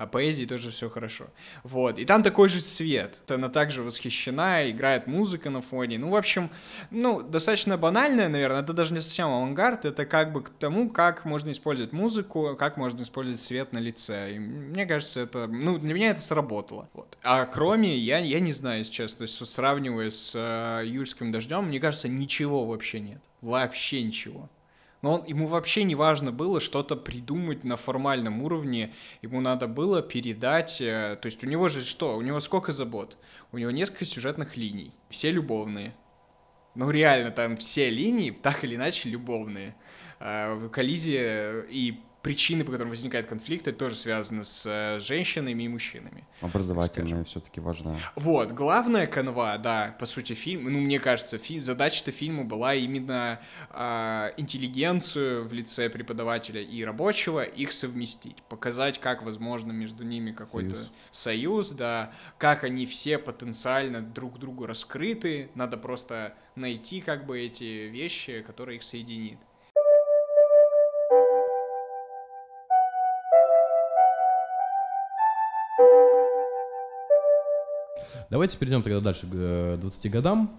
поэзией 0.07 0.47
тоже 0.47 0.71
все 0.71 0.89
хорошо. 0.89 1.25
Вот, 1.65 1.99
и 1.99 2.05
там 2.05 2.23
такой 2.23 2.49
же 2.49 2.61
свет, 2.61 3.19
она 3.27 3.49
также 3.49 3.83
восхищена, 3.83 4.71
играет 4.71 5.09
музыка 5.09 5.51
на 5.51 5.63
фоне, 5.63 5.99
ну, 5.99 6.11
в 6.11 6.15
общем, 6.15 6.51
ну, 6.93 7.23
достаточно 7.23 7.77
банальное, 7.77 8.29
наверное, 8.29 8.63
это 8.63 8.73
даже 8.73 8.95
не 8.95 9.03
совсем 9.03 9.31
авангард, 9.31 9.85
это 9.85 10.07
как 10.07 10.33
бы 10.33 10.45
к 10.45 10.51
тому, 10.51 10.91
как 10.91 11.25
можно 11.25 11.51
использовать 11.51 11.93
музыку, 11.93 12.55
как 12.57 12.77
можно 12.77 13.03
использовать 13.03 13.41
свет 13.41 13.73
на 13.73 13.79
лице, 13.79 14.37
и 14.37 14.39
мне 14.39 14.87
кажется, 14.87 15.19
это, 15.19 15.49
ну, 15.49 15.77
для 15.77 15.93
меня 15.93 16.11
это 16.11 16.21
сработало. 16.21 16.89
Вот. 16.93 17.19
А 17.25 17.47
кроме, 17.47 17.97
я, 17.97 18.19
я 18.19 18.39
не 18.39 18.53
знаю, 18.53 18.79
если 18.79 18.93
честно, 18.93 19.19
то 19.19 19.23
есть 19.25 19.45
сравнивая 19.53 20.11
с 20.11 20.35
э, 20.37 20.87
«Юрским 20.87 21.33
дождем», 21.33 21.65
мне 21.65 21.81
кажется, 21.81 22.09
ничего 22.29 22.67
вообще 22.67 23.01
нет. 23.01 23.23
Вообще 23.41 24.03
ничего. 24.03 24.51
Но 25.01 25.15
он, 25.15 25.25
ему 25.25 25.47
вообще 25.47 25.85
не 25.85 25.95
важно 25.95 26.31
было 26.31 26.61
что-то 26.61 26.95
придумать 26.95 27.65
на 27.65 27.77
формальном 27.77 28.43
уровне. 28.43 28.95
Ему 29.23 29.41
надо 29.41 29.67
было 29.67 30.03
передать... 30.03 30.81
Э, 30.83 31.17
то 31.21 31.27
есть 31.27 31.43
у 31.43 31.47
него 31.47 31.69
же 31.69 31.83
что? 31.83 32.17
У 32.17 32.21
него 32.21 32.41
сколько 32.41 32.73
забот? 32.73 33.17
У 33.51 33.59
него 33.59 33.71
несколько 33.71 34.05
сюжетных 34.05 34.59
линий. 34.59 34.93
Все 35.09 35.31
любовные. 35.31 35.95
Ну 36.75 36.91
реально, 36.91 37.31
там 37.31 37.57
все 37.57 37.89
линии 37.89 38.31
так 38.31 38.63
или 38.65 38.75
иначе 38.75 39.09
любовные. 39.09 39.75
Э, 40.21 40.69
коллизия 40.71 41.63
и 41.71 42.01
причины, 42.29 42.63
по 42.63 42.73
которым 42.73 42.91
возникает 42.91 43.27
конфликт, 43.27 43.67
это 43.69 43.79
тоже 43.79 43.95
связано 43.95 44.45
с 44.45 44.67
э, 44.67 45.01
женщинами 45.01 45.63
и 45.63 45.69
мужчинами. 45.69 46.25
Образовательная 46.43 47.25
все-таки 47.25 47.59
важна. 47.59 47.97
Вот, 48.17 48.53
главная 48.53 49.07
канва, 49.07 49.57
да, 49.57 49.97
по 49.99 50.05
сути, 50.05 50.35
фильм, 50.35 50.71
ну, 50.71 50.79
мне 50.79 51.01
кажется, 51.01 51.39
фильм, 51.39 51.63
задача-то 51.63 52.13
фильма 52.13 52.45
была 52.45 52.75
именно 52.75 53.41
э, 53.71 54.33
интеллигенцию 54.37 55.49
в 55.49 55.55
лице 55.55 55.89
преподавателя 55.89 56.61
и 56.61 56.85
рабочего 56.85 57.43
их 57.43 57.73
совместить, 57.73 58.43
показать, 58.51 59.01
как 59.01 59.23
возможно 59.23 59.73
между 59.73 60.05
ними 60.05 60.33
какой-то 60.33 60.77
союз. 60.77 60.91
союз, 61.11 61.71
да, 61.71 62.13
как 62.37 62.63
они 62.63 62.85
все 62.85 63.17
потенциально 63.17 64.03
друг 64.03 64.39
другу 64.39 64.67
раскрыты, 64.67 65.49
надо 65.55 65.79
просто 65.79 66.35
найти 66.57 67.01
как 67.01 67.25
бы 67.25 67.41
эти 67.41 67.89
вещи, 67.89 68.43
которые 68.43 68.77
их 68.77 68.83
соединит. 68.83 69.39
Давайте 78.31 78.59
перейдем 78.59 78.83
тогда 78.83 79.01
дальше 79.01 79.27
к 79.27 79.81
20 79.81 80.07
э, 80.07 80.09
годам. 80.11 80.51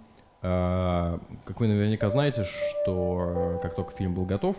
А, 0.41 1.19
как 1.45 1.59
вы 1.59 1.67
наверняка 1.67 2.09
знаете, 2.09 2.43
что 2.43 3.57
э, 3.57 3.59
как 3.61 3.75
только 3.75 3.91
фильм 3.91 4.15
был 4.15 4.25
готов, 4.25 4.57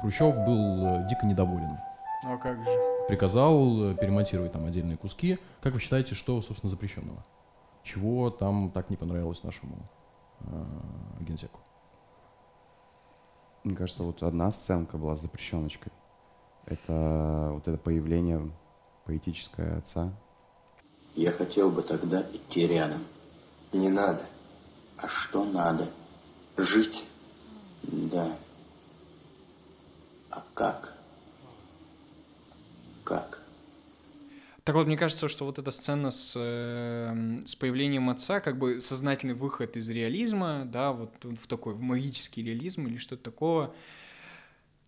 Хрущев 0.00 0.34
был 0.36 0.86
э, 0.86 1.08
дико 1.10 1.26
недоволен. 1.26 1.76
Ну 2.24 2.34
а 2.34 2.38
как 2.38 2.56
же? 2.64 2.70
Приказал 3.06 3.94
перемонтировать 3.96 4.52
там 4.52 4.64
отдельные 4.64 4.96
куски. 4.96 5.38
Как 5.60 5.74
вы 5.74 5.80
считаете, 5.80 6.14
что, 6.14 6.40
собственно, 6.40 6.70
запрещенного? 6.70 7.22
Чего 7.82 8.30
там 8.30 8.70
так 8.70 8.88
не 8.88 8.96
понравилось 8.96 9.42
нашему 9.42 9.76
э, 10.40 10.64
генсеку? 11.20 11.60
Мне 13.62 13.76
кажется, 13.76 14.04
вот 14.04 14.22
одна 14.22 14.50
сценка 14.52 14.96
была 14.96 15.16
запрещеночкой. 15.16 15.92
Это 16.64 17.50
вот 17.52 17.68
это 17.68 17.76
появление 17.76 18.50
поэтическое 19.04 19.76
отца 19.76 20.12
я 21.14 21.32
хотел 21.32 21.70
бы 21.70 21.82
тогда 21.82 22.26
идти 22.32 22.66
рядом. 22.66 23.04
Не 23.72 23.88
надо. 23.88 24.26
А 24.96 25.08
что 25.08 25.44
надо? 25.44 25.90
Жить. 26.56 27.04
Да. 27.82 28.36
А 30.30 30.44
как? 30.54 30.96
Как? 33.04 33.42
Так 34.64 34.76
вот, 34.76 34.86
мне 34.86 34.96
кажется, 34.96 35.28
что 35.28 35.44
вот 35.44 35.58
эта 35.58 35.72
сцена 35.72 36.12
с, 36.12 36.34
э, 36.36 37.42
с 37.44 37.56
появлением 37.56 38.10
отца, 38.10 38.40
как 38.40 38.58
бы 38.58 38.78
сознательный 38.78 39.34
выход 39.34 39.76
из 39.76 39.90
реализма, 39.90 40.64
да, 40.64 40.92
вот 40.92 41.12
в 41.24 41.48
такой, 41.48 41.74
в 41.74 41.80
магический 41.80 42.44
реализм 42.44 42.86
или 42.86 42.96
что-то 42.98 43.24
такого. 43.24 43.74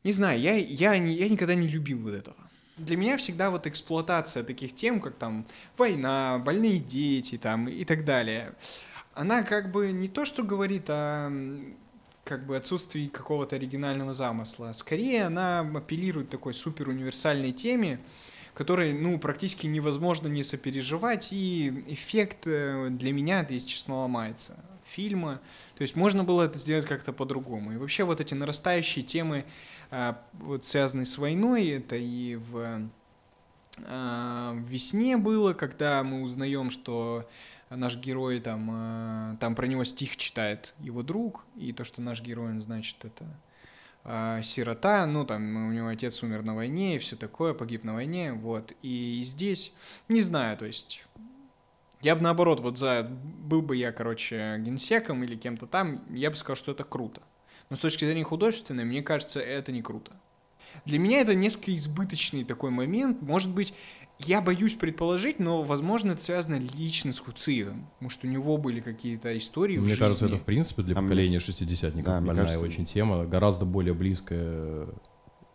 Не 0.05 0.13
знаю, 0.13 0.39
я, 0.39 0.55
я, 0.55 0.97
не, 0.99 1.15
я 1.15 1.29
никогда 1.29 1.57
не 1.57 1.67
любил 1.67 2.03
вот 2.03 2.15
этого. 2.15 2.37
Для 2.77 2.97
меня 2.97 3.17
всегда 3.17 3.51
вот 3.51 3.67
эксплуатация 3.67 4.43
таких 4.43 4.75
тем, 4.75 5.01
как 5.01 5.15
там 5.15 5.47
война, 5.77 6.39
больные 6.39 6.81
дети 6.81 7.39
там 7.39 7.69
и 7.69 7.85
так 7.85 8.05
далее, 8.05 8.53
она 9.15 9.43
как 9.43 9.71
бы 9.71 9.93
не 9.93 10.09
то, 10.09 10.25
что 10.25 10.43
говорит 10.43 10.87
о 10.89 11.31
как 12.25 12.47
бы 12.47 12.57
отсутствии 12.57 13.07
какого-то 13.07 13.57
оригинального 13.57 14.15
замысла. 14.15 14.73
Скорее, 14.73 15.25
она 15.25 15.61
апеллирует 15.61 16.31
такой 16.31 16.55
супер 16.55 16.89
универсальной 16.89 17.53
теме, 17.53 18.01
которой, 18.55 18.93
ну, 18.93 19.19
практически 19.19 19.67
невозможно 19.67 20.27
не 20.29 20.43
сопереживать, 20.43 21.33
и 21.33 21.85
эффект 21.89 22.47
э, 22.47 22.89
для 22.91 23.13
меня 23.13 23.47
если 23.49 23.69
честно, 23.69 23.97
ломается 23.97 24.57
фильма. 24.95 25.41
То 25.77 25.83
есть 25.83 25.97
можно 25.97 26.25
было 26.25 26.43
это 26.43 26.59
сделать 26.59 26.87
как-то 26.87 27.13
по-другому. 27.13 27.73
И 27.73 27.77
вообще 27.77 28.05
вот 28.05 28.21
эти 28.21 28.35
нарастающие 28.35 29.05
темы 29.05 29.45
а, 29.91 30.23
вот 30.33 30.65
связанный 30.65 31.07
с 31.07 31.19
войной, 31.19 31.69
это 31.69 31.97
и 31.97 32.37
в, 32.37 32.91
а, 33.85 34.53
в 34.53 34.69
весне 34.69 35.17
было, 35.17 35.53
когда 35.53 36.03
мы 36.03 36.23
узнаем, 36.23 36.71
что 36.71 37.29
наш 37.71 37.97
герой 37.97 38.41
там, 38.41 38.69
а, 38.73 39.37
там 39.41 39.55
про 39.55 39.67
него 39.67 39.85
стих 39.85 40.17
читает 40.17 40.75
его 40.81 41.03
друг, 41.03 41.45
и 41.57 41.73
то, 41.73 41.85
что 41.85 42.01
наш 42.01 42.23
герой, 42.23 42.59
значит, 42.61 43.05
это 43.05 43.25
сирота, 44.43 45.07
ну, 45.07 45.25
там, 45.25 45.69
у 45.69 45.73
него 45.73 45.89
отец 45.89 46.23
умер 46.23 46.43
на 46.43 46.55
войне 46.55 46.97
и 46.97 46.99
все 46.99 47.17
такое, 47.17 47.55
погиб 47.55 47.85
на 47.85 47.95
войне, 47.95 48.35
вот, 48.35 48.75
и 48.83 49.23
здесь, 49.25 49.73
не 50.09 50.21
знаю, 50.21 50.59
то 50.59 50.67
есть, 50.67 51.07
я 52.05 52.15
бы 52.15 52.23
наоборот, 52.23 52.61
вот 52.61 52.79
за, 52.79 53.03
был 53.03 53.63
бы 53.63 53.77
я, 53.77 53.91
короче, 53.91 54.59
генсеком 54.59 55.25
или 55.25 55.37
кем-то 55.37 55.67
там, 55.67 56.05
я 56.15 56.31
бы 56.31 56.37
сказал, 56.37 56.57
что 56.57 56.73
это 56.73 56.85
круто. 56.85 57.23
Но 57.71 57.77
с 57.77 57.81
точки 57.81 58.05
зрения 58.05 58.25
художественной, 58.25 58.85
мне 58.85 59.03
кажется, 59.03 59.41
это 59.41 59.73
не 59.73 59.81
круто. 59.81 60.13
Для 60.85 60.99
меня 60.99 61.21
это 61.21 61.35
несколько 61.35 61.75
избыточный 61.75 62.45
такой 62.45 62.71
момент. 62.71 63.23
Может 63.23 63.55
быть, 63.55 63.73
я 64.19 64.43
боюсь 64.43 64.75
предположить, 64.75 65.39
но, 65.39 65.63
возможно, 65.63 66.13
это 66.13 66.23
связано 66.23 66.57
лично 66.57 67.13
с 67.13 67.21
Хуциевым. 67.21 67.89
Может, 68.01 68.25
у 68.25 68.27
него 68.27 68.59
были 68.59 68.81
какие-то 68.81 69.37
истории 69.39 69.79
Мне 69.79 69.87
в 69.87 69.89
жизни. 69.89 70.01
кажется, 70.01 70.27
это, 70.27 70.37
в 70.37 70.43
принципе, 70.43 70.83
для 70.83 70.95
а 70.95 71.01
поколения 71.01 71.39
мне... 71.39 71.41
шестидесятников 71.41 72.13
да, 72.13 72.21
больная 72.21 72.45
кажется... 72.45 72.61
очень 72.61 72.85
тема, 72.85 73.25
гораздо 73.25 73.65
более 73.65 73.95
близкая, 73.95 74.89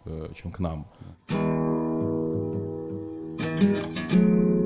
э, 0.06 0.32
чем 0.36 0.52
к 0.52 0.60
нам. 0.60 0.88
Мне 4.10 4.59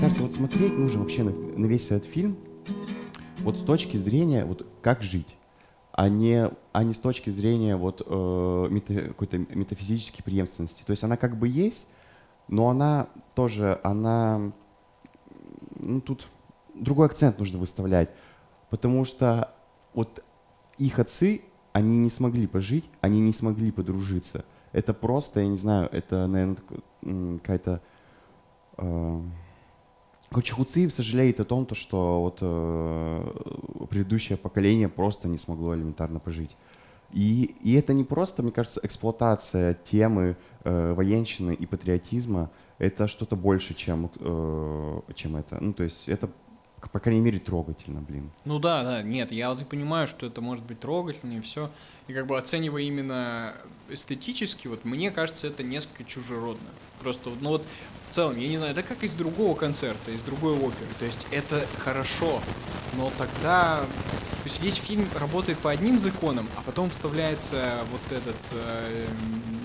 кажется, 0.00 0.22
вот 0.22 0.32
смотреть 0.32 0.72
нужно 0.76 1.00
вообще 1.00 1.22
на, 1.22 1.30
на 1.30 1.66
весь 1.66 1.86
этот 1.86 2.06
фильм 2.06 2.36
вот 3.40 3.58
с 3.58 3.62
точки 3.62 3.96
зрения, 3.96 4.44
вот 4.44 4.66
как 4.82 5.02
жить 5.02 5.36
а 5.92 6.08
не, 6.08 6.50
а 6.72 6.84
не 6.84 6.94
с 6.94 6.98
точки 6.98 7.28
зрения 7.28 7.76
вот, 7.76 8.00
э, 8.06 8.68
мета, 8.70 9.08
какой-то 9.08 9.36
метафизической 9.36 10.22
преемственности. 10.22 10.82
То 10.82 10.92
есть 10.92 11.04
она 11.04 11.18
как 11.18 11.36
бы 11.36 11.46
есть, 11.46 11.86
но 12.48 12.70
она 12.70 13.08
тоже, 13.34 13.78
она, 13.82 14.52
ну 15.78 16.00
тут 16.00 16.28
другой 16.74 17.06
акцент 17.06 17.38
нужно 17.38 17.58
выставлять, 17.58 18.08
потому 18.70 19.04
что 19.04 19.52
вот 19.92 20.24
их 20.78 20.98
отцы, 20.98 21.42
они 21.72 21.98
не 21.98 22.08
смогли 22.08 22.46
пожить, 22.46 22.86
они 23.02 23.20
не 23.20 23.34
смогли 23.34 23.70
подружиться. 23.70 24.46
Это 24.72 24.94
просто, 24.94 25.40
я 25.40 25.48
не 25.48 25.58
знаю, 25.58 25.90
это, 25.92 26.26
наверное, 26.26 27.38
какая-то... 27.40 27.82
Э, 28.78 29.20
Короче, 30.30 30.52
Хуциев 30.52 30.92
сожалеет 30.92 31.40
о 31.40 31.44
том, 31.44 31.66
то, 31.66 31.74
что 31.74 32.20
вот, 32.20 32.38
э, 32.40 33.86
предыдущее 33.90 34.38
поколение 34.38 34.88
просто 34.88 35.26
не 35.26 35.36
смогло 35.36 35.74
элементарно 35.74 36.20
пожить. 36.20 36.56
И, 37.12 37.56
и 37.62 37.74
это 37.74 37.92
не 37.92 38.04
просто, 38.04 38.44
мне 38.44 38.52
кажется, 38.52 38.80
эксплуатация 38.84 39.74
темы 39.74 40.36
э, 40.62 40.92
военщины 40.94 41.52
и 41.52 41.66
патриотизма, 41.66 42.50
это 42.78 43.08
что-то 43.08 43.34
больше, 43.34 43.74
чем, 43.74 44.08
э, 44.20 45.00
чем 45.16 45.34
это. 45.34 45.58
Ну, 45.60 45.72
то 45.72 45.82
есть 45.82 46.08
это 46.08 46.30
по 46.88 47.00
крайней 47.00 47.20
мере, 47.20 47.38
трогательно, 47.38 48.00
блин. 48.00 48.30
Ну 48.44 48.58
да, 48.58 48.82
да, 48.82 49.02
нет, 49.02 49.32
я 49.32 49.50
вот 49.50 49.60
и 49.60 49.64
понимаю, 49.64 50.06
что 50.06 50.26
это 50.26 50.40
может 50.40 50.64
быть 50.64 50.80
трогательно 50.80 51.38
и 51.38 51.40
все. 51.40 51.70
И 52.08 52.14
как 52.14 52.26
бы 52.26 52.38
оценивая 52.38 52.82
именно 52.82 53.54
эстетически, 53.88 54.68
вот 54.68 54.84
мне 54.84 55.10
кажется, 55.10 55.46
это 55.46 55.62
несколько 55.62 56.04
чужеродно. 56.04 56.68
Просто, 57.00 57.30
ну 57.40 57.50
вот 57.50 57.66
в 58.08 58.14
целом, 58.14 58.38
я 58.38 58.48
не 58.48 58.56
знаю, 58.56 58.72
это 58.72 58.82
как 58.82 59.04
из 59.04 59.12
другого 59.14 59.54
концерта, 59.54 60.10
из 60.10 60.22
другой 60.22 60.54
оперы. 60.54 60.90
То 60.98 61.04
есть 61.04 61.26
это 61.30 61.66
хорошо, 61.78 62.40
но 62.96 63.12
тогда... 63.16 63.84
То 64.42 64.48
есть 64.48 64.62
весь 64.62 64.76
фильм 64.76 65.06
работает 65.18 65.58
по 65.58 65.70
одним 65.70 65.98
законам, 65.98 66.48
а 66.56 66.62
потом 66.62 66.88
вставляется 66.88 67.78
вот 67.92 68.00
этот, 68.10 68.36
э, 68.52 69.06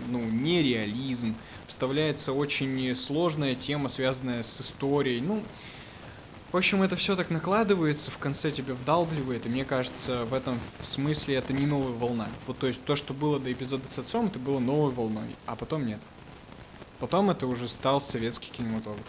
ну, 0.10 0.20
нереализм, 0.20 1.34
вставляется 1.66 2.34
очень 2.34 2.94
сложная 2.94 3.56
тема, 3.56 3.88
связанная 3.88 4.44
с 4.44 4.60
историей. 4.60 5.22
Ну, 5.22 5.42
В 6.56 6.58
общем, 6.58 6.84
это 6.84 6.96
все 6.96 7.18
так 7.18 7.32
накладывается, 7.32 8.12
в 8.12 8.18
конце 8.18 8.50
тебя 8.50 8.76
вдалбливает, 8.76 9.46
и 9.46 9.50
мне 9.50 9.66
кажется, 9.66 10.24
в 10.24 10.34
этом 10.34 10.58
смысле 10.82 11.36
это 11.36 11.52
не 11.52 11.66
новая 11.66 11.92
волна. 11.92 12.30
Вот 12.48 12.58
то 12.58 12.68
есть 12.68 12.82
то, 12.86 12.96
что 12.96 13.14
было 13.14 13.42
до 13.42 13.52
эпизода 13.52 13.86
с 13.90 14.00
отцом, 14.00 14.28
это 14.28 14.40
было 14.40 14.60
новой 14.60 14.94
волной, 14.94 15.36
а 15.48 15.58
потом 15.58 15.86
нет. 15.86 16.00
Потом 17.02 17.30
это 17.30 17.46
уже 17.46 17.68
стал 17.68 18.00
советский 18.00 18.52
кинематограф 18.52 19.04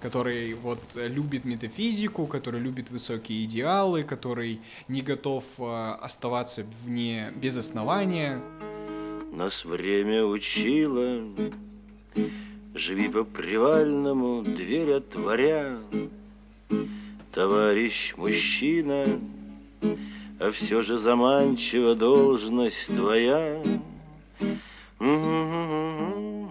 который 0.00 0.54
вот 0.54 0.78
э, 0.94 1.08
любит 1.08 1.44
метафизику, 1.44 2.26
который 2.26 2.60
любит 2.60 2.90
высокие 2.90 3.44
идеалы, 3.44 4.04
который 4.04 4.60
не 4.86 5.00
готов 5.00 5.44
э, 5.58 5.96
оставаться 6.00 6.64
вне 6.84 7.32
без 7.34 7.56
основания. 7.56 8.40
Нас 9.32 9.64
время 9.64 10.24
учило, 10.24 11.24
живи 12.74 13.08
по 13.08 13.24
привальному, 13.24 14.42
дверь 14.42 14.92
отворя. 14.92 15.78
Товарищ 17.32 18.14
мужчина, 18.16 19.20
а 20.40 20.50
все 20.50 20.82
же 20.82 20.98
заманчива 20.98 21.94
должность 21.94 22.86
твоя. 22.86 23.62
Ну, 24.98 26.48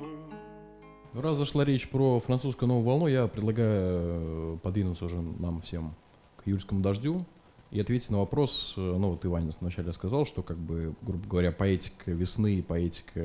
раз 1.21 1.37
зашла 1.37 1.65
речь 1.65 1.87
про 1.87 2.19
французскую 2.19 2.67
новую 2.67 2.85
волну, 2.85 3.07
я 3.07 3.27
предлагаю 3.27 3.73
э, 3.73 4.57
подвинуться 4.61 5.05
уже 5.05 5.21
нам 5.21 5.61
всем 5.61 5.95
к 6.37 6.45
юльскому 6.45 6.81
дождю 6.81 7.25
и 7.71 7.79
ответить 7.79 8.09
на 8.09 8.19
вопрос, 8.19 8.73
э, 8.77 8.79
ну 8.79 9.11
вот 9.11 9.25
Иванин 9.25 9.51
вначале 9.59 9.91
сказал, 9.93 10.25
что 10.25 10.43
как 10.43 10.57
бы, 10.57 10.95
грубо 11.01 11.27
говоря, 11.27 11.51
поэтика 11.51 12.11
весны 12.11 12.55
и 12.55 12.61
поэтика 12.61 13.19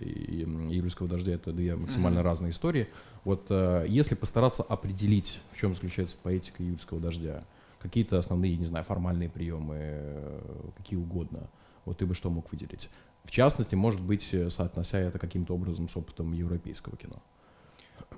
июльского 0.00 1.08
дождя 1.08 1.32
это 1.32 1.52
две 1.52 1.76
максимально 1.76 2.20
mm-hmm. 2.20 2.22
разные 2.22 2.50
истории. 2.50 2.88
Вот 3.24 3.46
э, 3.50 3.84
если 3.88 4.14
постараться 4.14 4.62
определить, 4.62 5.40
в 5.52 5.58
чем 5.58 5.74
заключается 5.74 6.16
поэтика 6.22 6.62
июльского 6.62 7.00
дождя, 7.00 7.44
какие-то 7.78 8.18
основные, 8.18 8.56
не 8.56 8.64
знаю, 8.64 8.84
формальные 8.84 9.28
приемы, 9.28 10.40
какие 10.76 10.98
угодно, 10.98 11.48
вот 11.84 11.98
ты 11.98 12.06
бы 12.06 12.14
что 12.14 12.30
мог 12.30 12.50
выделить? 12.52 12.90
В 13.24 13.30
частности, 13.30 13.74
может 13.74 14.00
быть, 14.00 14.34
соотнося 14.48 14.98
это 14.98 15.18
каким-то 15.18 15.54
образом 15.54 15.88
с 15.88 15.96
опытом 15.96 16.32
европейского 16.32 16.96
кино. 16.96 17.22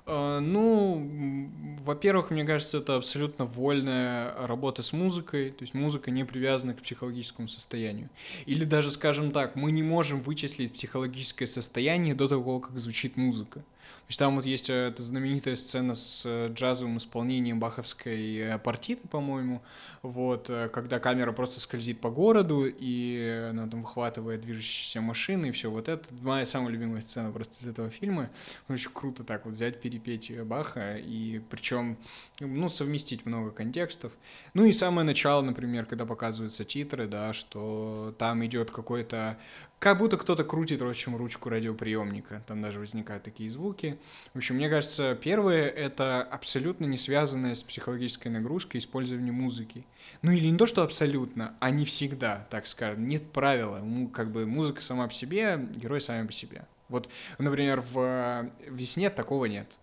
А, 0.05 0.39
ну, 0.39 1.49
во-первых, 1.85 2.29
мне 2.29 2.43
кажется, 2.43 2.79
это 2.79 2.95
абсолютно 2.95 3.45
вольная 3.45 4.33
работа 4.47 4.81
с 4.81 4.91
музыкой, 4.91 5.51
то 5.51 5.63
есть 5.63 5.73
музыка 5.73 6.11
не 6.11 6.25
привязана 6.25 6.73
к 6.73 6.81
психологическому 6.81 7.47
состоянию. 7.47 8.09
Или 8.45 8.65
даже, 8.65 8.91
скажем 8.91 9.31
так, 9.31 9.55
мы 9.55 9.71
не 9.71 9.83
можем 9.83 10.19
вычислить 10.19 10.73
психологическое 10.73 11.47
состояние 11.47 12.15
до 12.15 12.27
того, 12.27 12.59
как 12.59 12.77
звучит 12.79 13.15
музыка. 13.15 13.63
То 14.03 14.09
есть 14.09 14.19
там 14.19 14.35
вот 14.35 14.45
есть 14.45 14.69
э, 14.69 14.89
эта 14.89 15.01
знаменитая 15.01 15.55
сцена 15.55 15.95
с 15.95 16.23
э, 16.25 16.49
джазовым 16.53 16.97
исполнением 16.97 17.59
баховской 17.59 18.35
э, 18.35 18.59
партиты, 18.59 19.07
по-моему, 19.07 19.61
вот, 20.01 20.51
когда 20.73 20.99
камера 20.99 21.31
просто 21.31 21.61
скользит 21.61 22.01
по 22.01 22.09
городу, 22.09 22.65
и 22.67 23.47
она 23.49 23.67
там 23.67 23.83
выхватывает 23.83 24.41
движущиеся 24.41 24.99
машины, 24.99 25.47
и 25.47 25.51
все 25.51 25.71
вот 25.71 25.87
это. 25.87 26.03
Моя 26.21 26.45
самая 26.45 26.73
любимая 26.73 26.99
сцена 26.99 27.31
просто 27.31 27.53
из 27.53 27.65
этого 27.65 27.89
фильма. 27.89 28.29
Очень 28.67 28.89
круто 28.93 29.23
так 29.23 29.45
вот 29.45 29.53
взять, 29.53 29.79
перепеть 29.79 30.37
Баха, 30.41 30.97
и 30.97 31.39
причем, 31.49 31.97
ну, 32.41 32.67
совместить 32.67 33.25
много 33.25 33.51
контекстов. 33.51 34.11
Ну 34.53 34.65
и 34.65 34.73
самое 34.73 35.07
начало, 35.07 35.41
например, 35.41 35.85
когда 35.85 36.05
показываются 36.05 36.65
титры, 36.65 37.07
да, 37.07 37.31
что 37.31 38.13
там 38.17 38.45
идет 38.45 38.71
какой-то 38.71 39.37
как 39.83 39.97
будто 39.97 40.15
кто-то 40.15 40.45
крутит, 40.45 40.81
в 40.81 40.87
общем, 40.87 41.17
ручку 41.17 41.49
радиоприемника. 41.49 42.41
Там 42.47 42.61
даже 42.61 42.79
возникают 42.79 43.23
такие 43.23 43.49
звуки. 43.49 43.99
В 44.33 44.37
общем, 44.37 44.55
мне 44.55 44.69
кажется, 44.69 45.13
первое— 45.13 45.67
это 45.67 46.23
абсолютно 46.23 46.85
не 46.85 46.97
связанное 46.97 47.53
с 47.53 47.63
психологической 47.63 48.31
нагрузкой 48.31 48.79
использование 48.79 49.33
музыки. 49.33 49.85
Ну 50.21 50.31
или 50.31 50.47
не 50.47 50.57
то, 50.57 50.67
что 50.67 50.83
абсолютно, 50.83 51.57
а 51.59 51.69
не 51.69 51.83
всегда, 51.83 52.47
так 52.49 52.65
скажем. 52.65 53.05
Нет 53.09 53.29
правила. 53.33 53.83
Как 54.13 54.31
бы 54.31 54.45
музыка 54.45 54.81
сама 54.81 55.05
по 55.05 55.13
себе, 55.13 55.59
герой 55.75 55.99
сами 55.99 56.27
по 56.27 56.31
себе. 56.31 56.65
Вот, 56.87 57.09
например, 57.37 57.81
в 57.81 58.49
«Весне» 58.65 59.09
такого 59.09 59.47
нет. 59.47 59.77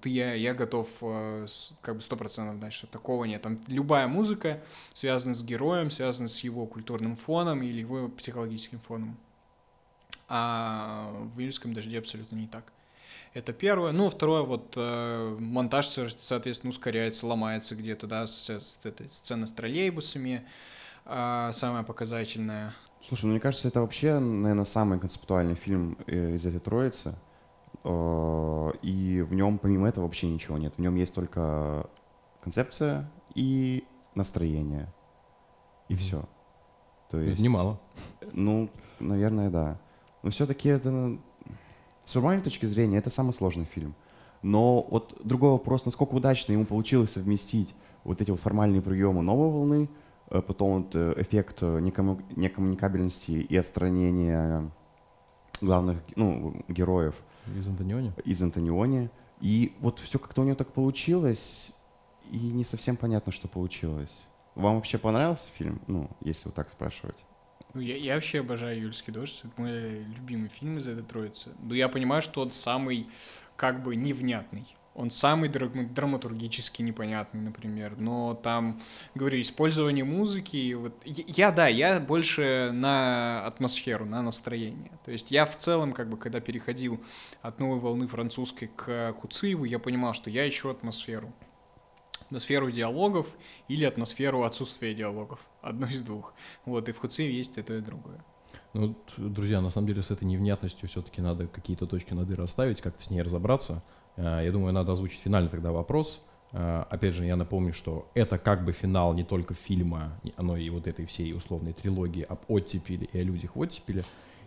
Ты, 0.00 0.10
я, 0.10 0.32
я 0.34 0.54
готов 0.54 0.88
э, 1.02 1.48
как 1.80 1.96
бы 1.96 2.02
сто 2.02 2.16
процентов 2.16 2.60
дать, 2.60 2.72
что 2.72 2.86
такого 2.86 3.24
нет. 3.24 3.42
Там 3.42 3.58
любая 3.66 4.06
музыка 4.06 4.62
связана 4.92 5.34
с 5.34 5.42
героем, 5.42 5.90
связана 5.90 6.28
с 6.28 6.38
его 6.44 6.66
культурным 6.66 7.16
фоном 7.16 7.64
или 7.64 7.80
его 7.80 8.08
психологическим 8.08 8.78
фоном 8.78 9.18
а 10.30 11.10
в 11.34 11.40
июльском 11.40 11.74
дожде 11.74 11.98
абсолютно 11.98 12.36
не 12.36 12.46
так. 12.46 12.72
Это 13.34 13.52
первое. 13.52 13.92
Ну, 13.92 14.08
второе, 14.10 14.42
вот 14.42 14.74
э, 14.76 15.36
монтаж, 15.38 15.86
соответственно, 15.86 16.70
ускоряется, 16.70 17.26
ломается 17.26 17.74
где-то, 17.74 18.06
да, 18.06 18.26
с, 18.26 18.48
с 18.48 18.80
этой 18.84 19.10
сцены 19.10 19.46
с 19.46 19.52
троллейбусами, 19.52 20.46
э, 21.04 21.50
самая 21.52 21.82
показательная. 21.82 22.74
Слушай, 23.02 23.26
ну 23.26 23.30
мне 23.32 23.40
кажется, 23.40 23.68
это 23.68 23.80
вообще, 23.80 24.18
наверное, 24.18 24.64
самый 24.64 25.00
концептуальный 25.00 25.56
фильм 25.56 25.98
э, 26.06 26.34
из 26.34 26.46
этой 26.46 26.60
троицы. 26.60 27.14
Э, 27.82 28.70
и 28.82 29.22
в 29.22 29.34
нем 29.34 29.58
помимо 29.58 29.88
этого 29.88 30.04
вообще 30.04 30.28
ничего 30.28 30.58
нет. 30.58 30.74
В 30.76 30.80
нем 30.80 30.94
есть 30.94 31.14
только 31.14 31.88
концепция 32.40 33.10
и 33.34 33.84
настроение. 34.14 34.92
И 35.88 35.96
все. 35.96 36.28
То 37.10 37.18
есть... 37.18 37.42
Немало. 37.42 37.80
Ну, 38.32 38.70
наверное, 39.00 39.50
да. 39.50 39.78
Но 40.22 40.30
все-таки 40.30 40.68
это, 40.68 41.18
с 42.04 42.12
формальной 42.12 42.42
точки 42.42 42.66
зрения, 42.66 42.98
это 42.98 43.10
самый 43.10 43.32
сложный 43.32 43.64
фильм. 43.64 43.94
Но 44.42 44.86
вот 44.90 45.16
другой 45.22 45.50
вопрос, 45.50 45.84
насколько 45.84 46.14
удачно 46.14 46.52
ему 46.52 46.64
получилось 46.64 47.12
совместить 47.12 47.74
вот 48.04 48.20
эти 48.20 48.30
вот 48.30 48.40
формальные 48.40 48.80
приемы 48.80 49.22
новой 49.22 49.50
волны, 49.50 49.88
э, 50.30 50.40
потом 50.40 50.82
вот 50.82 50.94
э, 50.94 51.14
эффект 51.18 51.58
э, 51.60 51.80
некому, 51.80 52.20
некоммуникабельности 52.36 53.32
и 53.32 53.56
отстранения 53.56 54.70
главных 55.60 55.98
ну, 56.16 56.54
героев. 56.68 57.14
Из 57.54 57.66
Антониони? 57.66 58.12
Из 58.24 58.42
Антониони. 58.42 59.10
И 59.40 59.74
вот 59.80 59.98
все 59.98 60.18
как-то 60.18 60.42
у 60.42 60.44
него 60.44 60.56
так 60.56 60.72
получилось, 60.72 61.72
и 62.30 62.38
не 62.38 62.64
совсем 62.64 62.96
понятно, 62.96 63.32
что 63.32 63.48
получилось. 63.48 64.12
Вам 64.54 64.76
вообще 64.76 64.98
понравился 64.98 65.48
фильм? 65.56 65.80
Ну, 65.86 66.08
если 66.20 66.46
вот 66.46 66.54
так 66.54 66.70
спрашивать. 66.70 67.16
Ну, 67.74 67.80
я, 67.80 67.96
я 67.96 68.14
вообще 68.14 68.40
обожаю 68.40 68.78
«Июльский 68.78 69.12
дождь». 69.12 69.40
Это 69.44 69.52
мой 69.56 70.04
любимый 70.16 70.48
фильм 70.48 70.78
из 70.78 70.88
этой 70.88 71.04
троицы. 71.04 71.50
Но 71.62 71.74
я 71.74 71.88
понимаю, 71.88 72.20
что 72.20 72.40
он 72.40 72.50
самый, 72.50 73.06
как 73.56 73.82
бы, 73.82 73.94
невнятный. 73.94 74.66
Он 74.94 75.10
самый 75.12 75.48
драматургически 75.48 76.82
непонятный, 76.82 77.40
например. 77.40 77.94
Но 77.96 78.34
там, 78.34 78.82
говорю, 79.14 79.40
использование 79.40 80.04
музыки... 80.04 80.74
Вот, 80.74 81.00
я, 81.04 81.52
да, 81.52 81.68
я 81.68 82.00
больше 82.00 82.70
на 82.72 83.46
атмосферу, 83.46 84.04
на 84.04 84.20
настроение. 84.20 84.90
То 85.04 85.12
есть 85.12 85.30
я 85.30 85.46
в 85.46 85.56
целом, 85.56 85.92
как 85.92 86.10
бы, 86.10 86.16
когда 86.16 86.40
переходил 86.40 87.00
от 87.40 87.60
новой 87.60 87.78
волны 87.78 88.08
французской 88.08 88.66
к 88.66 89.12
Хуциеву, 89.12 89.64
я 89.64 89.78
понимал, 89.78 90.12
что 90.12 90.28
я 90.28 90.48
ищу 90.48 90.70
атмосферу 90.70 91.32
атмосферу 92.30 92.70
диалогов 92.70 93.26
или 93.66 93.84
атмосферу 93.84 94.44
отсутствия 94.44 94.94
диалогов. 94.94 95.40
Одно 95.62 95.88
из 95.88 96.04
двух. 96.04 96.32
Вот, 96.64 96.88
и 96.88 96.92
в 96.92 96.98
Хуци 96.98 97.24
есть 97.24 97.58
и 97.58 97.62
то, 97.62 97.74
и 97.74 97.80
другое. 97.80 98.24
Ну, 98.72 98.94
друзья, 99.16 99.60
на 99.60 99.70
самом 99.70 99.88
деле 99.88 100.02
с 100.02 100.12
этой 100.12 100.24
невнятностью 100.24 100.88
все-таки 100.88 101.20
надо 101.20 101.48
какие-то 101.48 101.86
точки 101.86 102.14
над 102.14 102.30
«и» 102.30 102.34
расставить, 102.34 102.80
как-то 102.80 103.02
с 103.02 103.10
ней 103.10 103.20
разобраться. 103.20 103.82
А, 104.16 104.42
я 104.42 104.52
думаю, 104.52 104.72
надо 104.72 104.92
озвучить 104.92 105.20
финальный 105.20 105.50
тогда 105.50 105.72
вопрос. 105.72 106.24
А, 106.52 106.86
опять 106.88 107.14
же, 107.14 107.26
я 107.26 107.34
напомню, 107.34 107.72
что 107.72 108.08
это 108.14 108.38
как 108.38 108.64
бы 108.64 108.70
финал 108.70 109.12
не 109.12 109.24
только 109.24 109.54
фильма, 109.54 110.20
оно 110.36 110.56
и 110.56 110.70
вот 110.70 110.86
этой 110.86 111.06
всей 111.06 111.34
условной 111.34 111.72
трилогии 111.72 112.22
об 112.22 112.38
оттепели 112.46 113.08
и 113.12 113.18
о 113.18 113.24
людях 113.24 113.56
в 113.56 113.58
оттепели. 113.58 114.02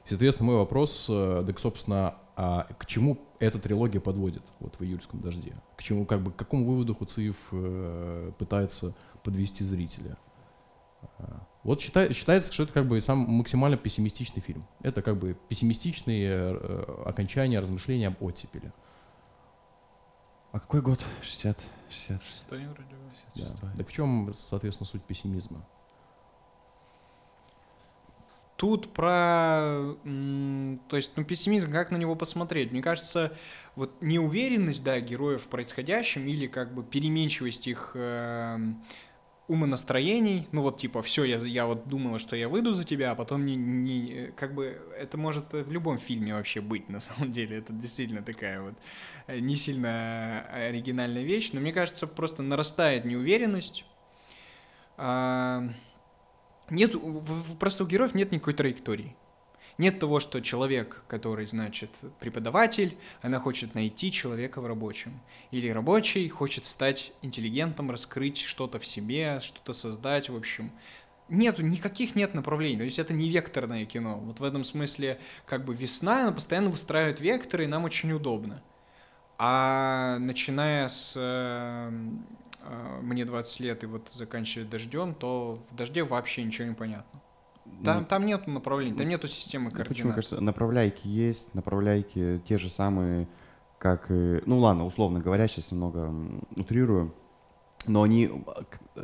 И, 0.06 0.10
соответственно, 0.10 0.52
мой 0.52 0.60
вопрос, 0.60 1.08
э, 1.10 1.44
так, 1.46 1.60
собственно, 1.60 2.16
а 2.36 2.68
к 2.78 2.86
чему 2.86 3.20
эта 3.40 3.60
трилогия 3.60 4.02
подводит 4.02 4.44
вот 4.60 4.76
в 4.80 4.84
июльском 4.84 5.22
дожде? 5.22 5.54
К 5.78 5.84
чему, 5.84 6.06
как 6.06 6.22
бы, 6.22 6.32
к 6.32 6.36
какому 6.36 6.66
выводу 6.66 6.96
Хуциев 6.96 7.38
э, 7.52 8.32
пытается 8.38 8.94
подвести 9.24 9.64
зрителя? 9.64 10.18
А, 11.20 11.48
вот 11.64 11.82
считай, 11.82 12.12
считается, 12.14 12.52
что 12.52 12.64
это 12.64 12.74
как 12.74 12.88
бы 12.88 13.00
сам 13.02 13.20
максимально 13.20 13.78
пессимистичный 13.78 14.42
фильм. 14.42 14.66
Это 14.82 15.02
как 15.02 15.18
бы 15.18 15.38
пессимистичные 15.48 16.30
э, 16.32 17.04
окончания, 17.06 17.60
размышления 17.60 18.08
об 18.08 18.22
оттепели. 18.22 18.74
А 20.52 20.60
какой 20.60 20.82
год? 20.82 21.04
60? 21.22 21.60
60. 21.90 22.24
Шестой 22.24 22.66
вроде 22.66 22.96
бы. 22.96 23.56
Да. 23.62 23.74
Так 23.76 23.88
в 23.88 23.92
чем, 23.92 24.32
соответственно, 24.34 24.88
суть 24.88 25.04
пессимизма? 25.04 25.66
Тут 28.64 28.94
про, 28.94 29.94
то 30.06 30.96
есть, 30.96 31.18
ну, 31.18 31.26
пессимизм, 31.26 31.70
как 31.70 31.92
на 31.92 31.98
него 31.98 32.16
посмотреть? 32.16 32.72
Мне 32.72 32.82
кажется, 32.82 33.36
вот 33.76 33.92
неуверенность, 34.00 34.86
да, 34.86 35.02
героев 35.02 35.42
в 35.42 35.48
происходящем 35.50 36.26
или 36.28 36.48
как 36.48 36.74
бы 36.74 36.82
переменчивость 36.82 37.68
их 37.68 37.92
э, 37.96 38.58
умонастроений, 39.50 40.48
ну 40.54 40.62
вот 40.62 40.78
типа 40.78 41.04
все, 41.04 41.26
я, 41.26 41.40
я 41.40 41.66
вот 41.66 41.90
думала, 41.90 42.20
что 42.20 42.38
я 42.38 42.48
выйду 42.48 42.72
за 42.72 42.86
тебя, 42.86 43.12
а 43.12 43.16
потом 43.16 43.46
не, 43.46 43.58
не, 43.58 44.32
как 44.38 44.54
бы 44.56 44.82
это 44.98 45.18
может 45.18 45.52
в 45.52 45.70
любом 45.70 45.98
фильме 45.98 46.34
вообще 46.34 46.62
быть 46.62 46.88
на 46.88 47.02
самом 47.02 47.34
деле, 47.34 47.58
это 47.58 47.74
действительно 47.74 48.22
такая 48.22 48.62
вот 48.62 48.76
э, 49.28 49.40
не 49.40 49.58
сильно 49.58 50.48
оригинальная 50.54 51.24
вещь, 51.24 51.50
но 51.52 51.60
мне 51.60 51.74
кажется 51.74 52.08
просто 52.08 52.42
нарастает 52.42 53.04
неуверенность, 53.04 53.84
нет, 56.70 56.96
просто 57.60 57.84
у 57.84 57.88
героев 57.88 58.14
нет 58.14 58.32
никакой 58.32 58.54
траектории. 58.54 59.16
Нет 59.78 60.00
того, 60.00 60.20
что 60.20 60.40
человек, 60.40 61.04
который, 61.08 61.48
значит, 61.48 62.04
преподаватель, 62.20 62.96
она 63.22 63.40
хочет 63.40 63.74
найти 63.74 64.12
человека 64.12 64.62
в 64.62 64.68
рабочем. 64.68 65.20
Или 65.52 65.70
рабочий 65.70 66.30
хочет 66.30 66.66
стать 66.66 67.12
интеллигентом, 67.24 67.90
раскрыть 67.90 68.38
что-то 68.38 68.78
в 68.78 68.86
себе, 68.86 69.40
что-то 69.42 69.74
создать, 69.74 70.30
в 70.30 70.36
общем. 70.36 70.72
Нету, 71.28 71.64
никаких 71.64 72.16
нет 72.16 72.36
направлений. 72.36 72.78
То 72.78 72.84
есть 72.84 73.00
это 73.00 73.14
не 73.14 73.30
векторное 73.30 73.86
кино. 73.86 74.20
Вот 74.20 74.40
в 74.40 74.44
этом 74.44 74.64
смысле, 74.64 75.20
как 75.48 75.66
бы 75.66 75.74
весна, 75.74 76.24
она 76.24 76.32
постоянно 76.32 76.70
выстраивает 76.70 77.20
векторы, 77.20 77.64
и 77.64 77.68
нам 77.68 77.84
очень 77.86 78.12
удобно. 78.12 78.62
А 79.40 80.20
начиная 80.20 80.88
с 80.88 81.16
э, 81.18 81.92
мне 83.02 83.26
20 83.26 83.60
лет 83.62 83.84
и 83.84 83.88
вот 83.88 84.10
заканчивая 84.12 84.68
дождем, 84.68 85.14
то 85.14 85.64
в 85.70 85.76
дожде 85.76 86.04
вообще 86.04 86.44
ничего 86.44 86.68
не 86.68 86.76
понятно. 86.76 87.22
Там, 87.84 88.02
ну, 88.02 88.06
там 88.06 88.26
нет 88.26 88.48
направлений, 88.48 88.96
там 88.96 89.08
нету 89.08 89.28
системы 89.28 89.70
координат. 89.70 89.90
Почему, 89.90 90.14
кажется, 90.14 90.42
направляйки 90.42 91.08
есть, 91.08 91.54
направляйки 91.54 92.42
те 92.48 92.58
же 92.58 92.70
самые, 92.70 93.28
как 93.78 94.12
и... 94.12 94.42
Ну 94.46 94.60
ладно, 94.60 94.86
условно 94.86 95.20
говоря, 95.20 95.48
сейчас 95.48 95.72
немного 95.72 96.14
утрирую, 96.58 97.14
но 97.86 98.04
они, 98.04 98.30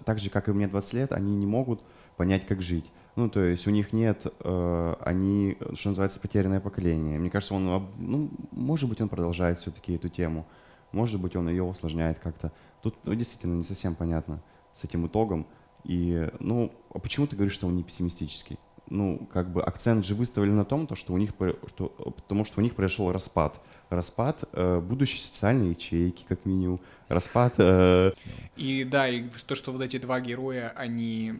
так 0.06 0.20
же, 0.20 0.30
как 0.30 0.50
и 0.50 0.52
мне 0.52 0.68
20 0.68 0.94
лет, 0.94 1.12
они 1.12 1.36
не 1.36 1.46
могут 1.46 1.82
понять, 2.18 2.46
как 2.46 2.62
жить. 2.62 2.86
Ну, 3.16 3.30
то 3.30 3.42
есть 3.42 3.68
у 3.68 3.72
них 3.72 3.92
нет, 3.92 4.26
э, 4.26 4.96
они, 5.02 5.58
что 5.74 5.90
называется, 5.90 6.20
потерянное 6.20 6.62
поколение. 6.62 7.20
Мне 7.20 7.30
кажется, 7.30 7.54
он, 7.54 7.90
ну, 7.98 8.30
может 8.52 8.88
быть, 8.88 9.02
он 9.02 9.10
продолжает 9.10 9.58
все-таки 9.58 9.96
эту 9.96 10.10
тему, 10.10 10.48
может 10.92 11.20
быть, 11.22 11.36
он 11.36 11.50
ее 11.50 11.64
усложняет 11.64 12.20
как-то. 12.20 12.52
Тут 12.82 12.96
ну, 13.04 13.14
действительно 13.14 13.56
не 13.56 13.64
совсем 13.64 13.96
понятно 13.96 14.42
с 14.74 14.84
этим 14.84 15.08
итогом. 15.08 15.46
И, 15.84 16.30
ну, 16.40 16.72
а 16.94 17.00
почему 17.00 17.28
ты 17.28 17.36
говоришь, 17.36 17.54
что 17.54 17.68
он 17.68 17.76
не 17.76 17.84
пессимистический? 17.84 18.58
Ну, 18.90 19.28
как 19.32 19.52
бы 19.52 19.62
акцент 19.62 20.04
же 20.04 20.16
выставили 20.16 20.52
на 20.52 20.66
том, 20.66 20.88
то, 20.88 20.96
что 20.96 21.14
у 21.14 21.18
них, 21.18 21.32
что, 21.68 21.90
потому 22.16 22.44
что 22.44 22.60
у 22.60 22.64
них 22.64 22.76
произошел 22.76 23.12
распад. 23.12 23.60
Распад 23.90 24.44
э, 24.54 24.80
будущей 24.80 25.20
социальной 25.20 25.70
ячейки, 25.70 26.26
как 26.28 26.46
минимум. 26.46 26.80
Распад... 27.08 27.54
Э... 27.58 28.12
И 28.56 28.84
да, 28.84 29.08
и 29.08 29.30
то, 29.46 29.56
что 29.56 29.72
вот 29.72 29.82
эти 29.82 29.98
два 29.98 30.20
героя, 30.20 30.70
они 30.76 31.40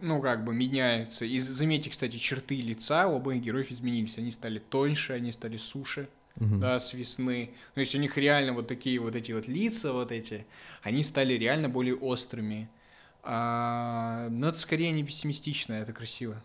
ну, 0.00 0.20
как 0.20 0.44
бы 0.44 0.54
меняются. 0.54 1.24
И 1.24 1.38
заметьте, 1.40 1.90
кстати, 1.90 2.16
черты 2.16 2.60
лица 2.60 3.08
у 3.08 3.16
обоих 3.16 3.42
героев 3.42 3.70
изменились. 3.70 4.18
Они 4.18 4.30
стали 4.30 4.58
тоньше, 4.58 5.12
они 5.12 5.32
стали 5.32 5.56
суше, 5.56 6.08
угу. 6.40 6.56
да, 6.56 6.78
с 6.78 6.92
весны. 6.94 7.50
То 7.74 7.80
есть 7.80 7.94
у 7.94 7.98
них 7.98 8.16
реально 8.16 8.52
вот 8.52 8.66
такие 8.66 8.98
вот 8.98 9.14
эти 9.14 9.32
вот 9.32 9.48
лица 9.48 9.92
вот 9.92 10.12
эти, 10.12 10.46
они 10.82 11.02
стали 11.02 11.34
реально 11.34 11.68
более 11.68 11.96
острыми. 11.96 12.68
А, 13.22 14.28
но 14.30 14.48
это 14.48 14.58
скорее 14.58 14.90
не 14.92 15.04
пессимистично, 15.04 15.74
это 15.74 15.92
красиво. 15.92 16.42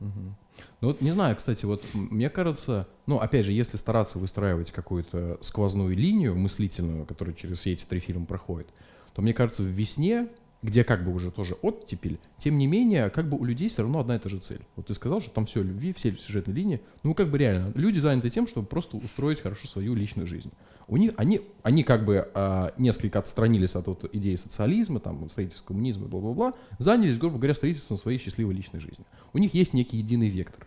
Угу. 0.00 0.34
Ну 0.80 0.88
вот 0.88 1.00
не 1.00 1.10
знаю, 1.10 1.36
кстати, 1.36 1.64
вот 1.64 1.82
мне 1.94 2.30
кажется, 2.30 2.88
ну 3.06 3.18
опять 3.18 3.44
же, 3.46 3.52
если 3.52 3.76
стараться 3.76 4.18
выстраивать 4.18 4.70
какую-то 4.70 5.38
сквозную 5.40 5.96
линию 5.96 6.34
мыслительную, 6.36 7.06
которая 7.06 7.34
через 7.34 7.60
все 7.60 7.72
эти 7.72 7.84
три 7.84 8.00
фильма 8.00 8.26
проходит, 8.26 8.68
то 9.14 9.22
мне 9.22 9.34
кажется, 9.34 9.62
в 9.62 9.66
весне 9.66 10.28
где 10.62 10.84
как 10.84 11.04
бы 11.04 11.12
уже 11.12 11.30
тоже 11.30 11.54
оттепель, 11.62 12.18
тем 12.38 12.58
не 12.58 12.66
менее, 12.66 13.10
как 13.10 13.28
бы 13.28 13.36
у 13.36 13.44
людей 13.44 13.68
все 13.68 13.82
равно 13.82 14.00
одна 14.00 14.16
и 14.16 14.18
та 14.18 14.28
же 14.28 14.38
цель. 14.38 14.60
Вот 14.74 14.86
ты 14.86 14.94
сказал, 14.94 15.20
что 15.20 15.30
там 15.30 15.46
все 15.46 15.62
любви, 15.62 15.92
все 15.92 16.12
сюжетные 16.12 16.54
линии. 16.54 16.80
Ну, 17.02 17.14
как 17.14 17.30
бы 17.30 17.38
реально, 17.38 17.72
люди 17.74 17.98
заняты 17.98 18.30
тем, 18.30 18.46
чтобы 18.48 18.66
просто 18.66 18.96
устроить 18.96 19.40
хорошо 19.40 19.68
свою 19.68 19.94
личную 19.94 20.26
жизнь. 20.26 20.50
У 20.88 20.96
них, 20.96 21.12
они, 21.16 21.40
они 21.62 21.82
как 21.82 22.04
бы 22.04 22.28
а, 22.34 22.72
несколько 22.78 23.18
отстранились 23.18 23.74
от 23.74 23.86
вот, 23.86 24.08
идеи 24.12 24.36
социализма, 24.36 25.00
там, 25.00 25.28
строительства 25.28 25.66
коммунизма, 25.66 26.06
бла-бла-бла, 26.06 26.54
занялись, 26.78 27.18
грубо 27.18 27.38
говоря, 27.38 27.54
строительством 27.54 27.98
своей 27.98 28.18
счастливой 28.18 28.54
личной 28.54 28.80
жизни. 28.80 29.04
У 29.32 29.38
них 29.38 29.52
есть 29.54 29.72
некий 29.72 29.98
единый 29.98 30.28
вектор. 30.28 30.66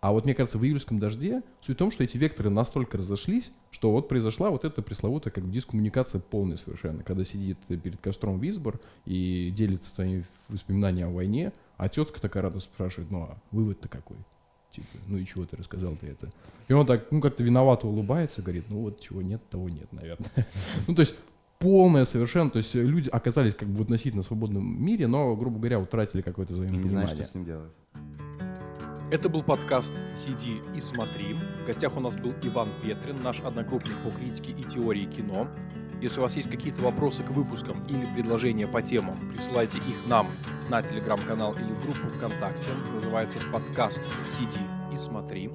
А 0.00 0.12
вот 0.12 0.24
мне 0.24 0.34
кажется, 0.34 0.58
в 0.58 0.64
июльском 0.64 0.98
дожде 0.98 1.42
суть 1.60 1.76
в 1.76 1.78
том, 1.78 1.90
что 1.90 2.04
эти 2.04 2.16
векторы 2.16 2.50
настолько 2.50 2.98
разошлись, 2.98 3.52
что 3.70 3.90
вот 3.90 4.08
произошла 4.08 4.50
вот 4.50 4.64
эта 4.64 4.82
пресловутая 4.82 5.32
как 5.32 5.44
бы 5.44 5.50
дискоммуникация 5.50 6.20
полная 6.20 6.56
совершенно, 6.56 7.02
когда 7.02 7.24
сидит 7.24 7.58
перед 7.66 8.00
костром 8.00 8.38
Висбор 8.38 8.78
и 9.06 9.50
делится 9.56 9.94
своими 9.94 10.24
воспоминаниями 10.48 11.10
о 11.10 11.14
войне, 11.14 11.52
а 11.76 11.88
тетка 11.88 12.20
такая 12.20 12.42
рада 12.44 12.60
спрашивает, 12.60 13.10
ну 13.10 13.22
а 13.22 13.38
вывод-то 13.50 13.88
какой? 13.88 14.18
Типа, 14.70 14.86
ну 15.06 15.16
и 15.16 15.24
чего 15.24 15.46
ты 15.46 15.56
рассказал 15.56 15.96
ты 15.96 16.08
это? 16.08 16.28
И 16.68 16.72
он 16.74 16.86
так, 16.86 17.10
ну 17.10 17.22
как-то 17.22 17.42
виновато 17.42 17.86
улыбается, 17.86 18.42
говорит, 18.42 18.66
ну 18.68 18.82
вот 18.82 19.00
чего 19.00 19.22
нет, 19.22 19.40
того 19.48 19.70
нет, 19.70 19.90
наверное. 19.92 20.30
ну 20.86 20.94
то 20.94 21.00
есть 21.00 21.16
полное 21.58 22.04
совершенно, 22.04 22.50
то 22.50 22.58
есть 22.58 22.74
люди 22.74 23.08
оказались 23.08 23.54
как 23.54 23.68
бы 23.68 23.78
в 23.78 23.82
относительно 23.82 24.22
свободном 24.22 24.84
мире, 24.84 25.06
но, 25.06 25.34
грубо 25.36 25.58
говоря, 25.58 25.80
утратили 25.80 26.20
какое-то 26.20 26.52
взаимопонимание. 26.52 27.00
Не 27.00 27.06
знаю, 27.06 27.08
что 27.08 27.24
с 27.24 27.34
ним 27.34 27.44
делать. 27.44 27.72
Это 29.08 29.28
был 29.28 29.44
подкаст 29.44 29.94
«Сиди 30.16 30.60
и 30.74 30.80
смотри». 30.80 31.34
В 31.62 31.64
гостях 31.64 31.96
у 31.96 32.00
нас 32.00 32.16
был 32.16 32.34
Иван 32.42 32.72
Петрин, 32.82 33.22
наш 33.22 33.38
однокрупник 33.38 33.94
по 34.02 34.10
критике 34.10 34.50
и 34.50 34.64
теории 34.64 35.04
кино. 35.04 35.48
Если 36.02 36.18
у 36.18 36.22
вас 36.22 36.34
есть 36.34 36.50
какие-то 36.50 36.82
вопросы 36.82 37.22
к 37.22 37.30
выпускам 37.30 37.86
или 37.86 38.04
предложения 38.14 38.66
по 38.66 38.82
темам, 38.82 39.16
присылайте 39.30 39.78
их 39.78 40.06
нам 40.08 40.28
на 40.68 40.82
телеграм-канал 40.82 41.54
или 41.54 41.72
в 41.72 41.82
группу 41.82 42.08
ВКонтакте. 42.16 42.70
Называется 42.94 43.38
подкаст 43.52 44.02
«Сиди 44.28 44.60
и 44.92 44.96
смотри». 44.96 45.50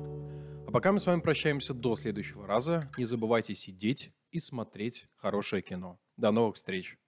А 0.66 0.72
пока 0.72 0.94
мы 0.94 1.02
с 1.02 1.08
вами 1.08 1.20
прощаемся 1.20 1.74
до 1.74 1.98
следующего 1.98 2.48
раза. 2.48 2.90
Не 2.98 3.04
забывайте 3.04 3.54
сидеть 3.54 4.14
и 4.32 4.40
смотреть 4.40 5.08
хорошее 5.18 5.62
кино. 5.62 6.00
До 6.16 6.32
новых 6.32 6.56
встреч! 6.56 7.01